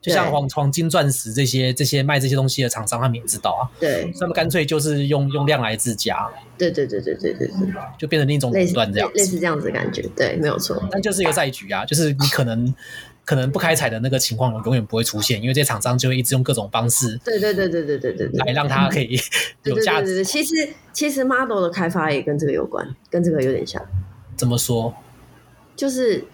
[0.00, 9.08] 就像黄黄金钻石这些这些卖这些东西的厂商，他们也知道啊，对，他们干脆就是用用量来自家，对对对对对对对，就变成另一种垄断这样。
[9.14, 12.74] 类，类似这样子的感觉，对，没有错，但就是一个赛局啊，就是你可能。
[13.24, 19.18] 可能不开采的那个情况永远不会出现，因为这些厂商就会一直用各种方式，对对对对对对对，来让它可以
[19.64, 20.24] 有价值。
[20.24, 20.54] 其实
[20.92, 23.82] 其实 model 的开发也跟这个有关，跟这个有点像。
[24.36, 24.94] 怎么说？
[25.74, 26.24] 就是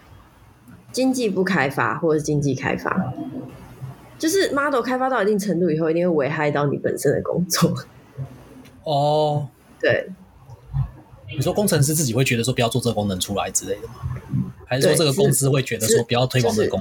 [0.93, 3.13] 经济不开发，或者是经济开发，
[4.19, 7.73] 就是 model 开发到一定程度以后，一定会危害到你本身的工作。
[8.85, 9.49] 哦，
[9.81, 10.11] 对。
[11.33, 13.95] 你说工程师自己会觉得说不要做这个功能出来之类的吗？
[14.71, 16.81] 还是说这个公司会觉得说不要推广这个功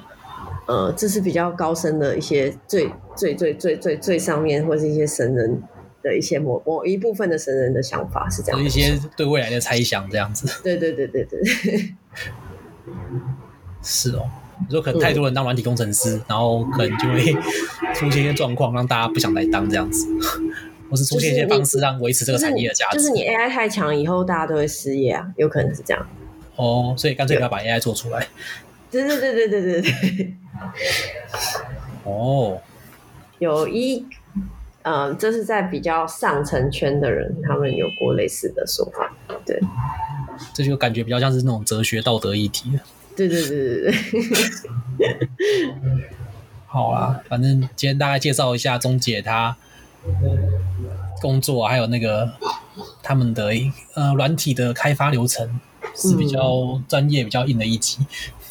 [0.68, 0.78] 能？
[0.78, 5.60] 呃，这是比较高深的一些最最最最最最上面，或是一些神人
[6.04, 10.62] 的一些某某一部分的神人的想法是这样，有一些对未来的猜想这样子。
[10.64, 11.42] 对对对对对，
[13.82, 14.30] 是哦。
[14.68, 17.34] 你说可能太多人当软体工程师，嗯、然后可能就会
[17.96, 20.06] 出现一些状况，让大家不想来当这样子，
[20.92, 22.98] 或是出现一些方式让维持这个产业的价值。
[22.98, 26.06] 就是你 AI 太强，以后大家都会失业啊，有可能是这样。
[26.60, 28.28] 哦，所以干脆不要把 AI 做出来。
[28.92, 30.36] 对对对对对对对。
[32.04, 32.62] 哦，
[33.40, 34.06] 有一。
[34.82, 39.14] 嗯，这是在比较上层圈的人，他们有过类似的说法。
[39.46, 39.60] 对，
[40.54, 42.80] 这就感觉比较像是那种哲学道德议题。
[43.16, 43.92] 对对对对
[44.98, 45.30] 对。
[46.66, 49.56] 好啦，反正今天大概介绍一下中介他
[51.22, 52.32] 工作，还有那个
[53.04, 53.52] 他们的
[53.96, 55.60] 呃软体的开发流程
[55.96, 58.00] 是比较专业、比较硬的一集。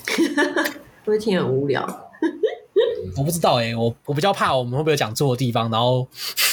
[1.05, 1.83] 会、嗯、听很无聊。
[3.17, 6.07] 我不知道哎、欸，我我比较怕我们会不会讲错的地方，然后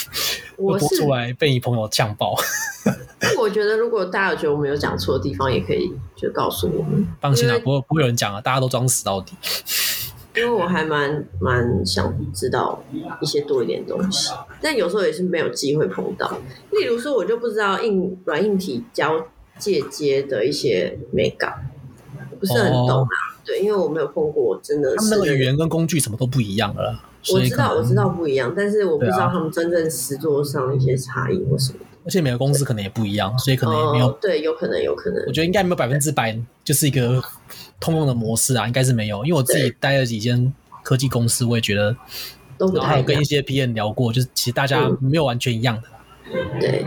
[0.57, 2.33] 我播出来被你朋友呛爆。
[3.37, 7.05] 我觉得如果大家有觉得我们有讲错的地方，也可以就告诉我们。
[7.19, 9.33] 放心啊，不会不会有人讲啊，大家都装死到底。
[10.35, 12.83] 因为我还蛮蛮想知道
[13.21, 16.29] 一些多一点东西，但有时候也是没有机会碰到。
[16.71, 19.25] 例如说，我就不知道硬软硬体交
[19.59, 21.69] 界接的一些美感，
[22.39, 22.95] 不是很懂啊。
[22.95, 23.07] 哦
[23.45, 24.95] 对，因为我没有碰过，真的是。
[24.95, 26.99] 他们那个语言跟工具什么都不一样了。
[27.31, 31.79] 我知道，我知道不一样，但是我不知道他们真正实作上一些差异或什么。
[32.03, 34.07] 而且每个公司可能也不一样，所以可能也没有。
[34.07, 35.23] 哦、对，有可能，有可能。
[35.27, 37.21] 我觉得应该没有百分之百就是一个
[37.79, 39.23] 通用的模式啊，应该是没有。
[39.23, 40.51] 因为我自己待了几间
[40.81, 41.95] 科技公司，我也觉得，
[42.57, 45.87] 都然后还有跟一些 PM 聊过，就是其实大家没有完全一样的。
[46.59, 46.85] 对，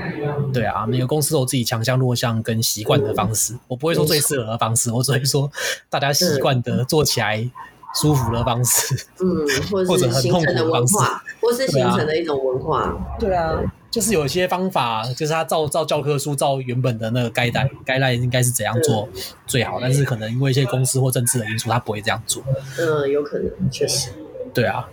[0.52, 5.50] 对啊，每个公司都有自己强项弱项跟习惯的方式，我不会说最适合的方式，我只会说
[5.88, 7.48] 大家习惯的做起来
[7.94, 9.46] 舒服的方式，嗯，
[9.86, 10.96] 或 者很痛苦的方式，
[11.40, 12.94] 或是形成的一种文化。
[13.18, 13.60] 对啊，
[13.90, 19.08] 就是有一些方法，就是他照照教科书，照原本的那个该带该带应该是怎样做
[19.46, 22.42] 最好，但是可能因为一些公司或政治的因素，他不会这样做。
[22.78, 24.10] 嗯，有可能，确实。
[24.52, 24.88] 对啊。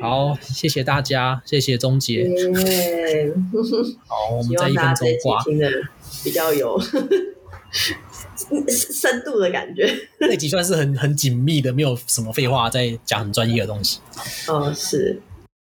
[0.00, 2.24] 好，谢谢大家，谢谢钟姐。
[2.24, 3.34] Yeah.
[4.06, 5.42] 好，我们再一分钟挂。
[5.44, 5.68] 听的
[6.24, 6.80] 比较有
[8.68, 9.88] 深度的感觉。
[10.18, 14.00] 那集算是很很紧密的，没有什么废话，在讲很专业的东西。
[14.48, 15.20] 哦，是。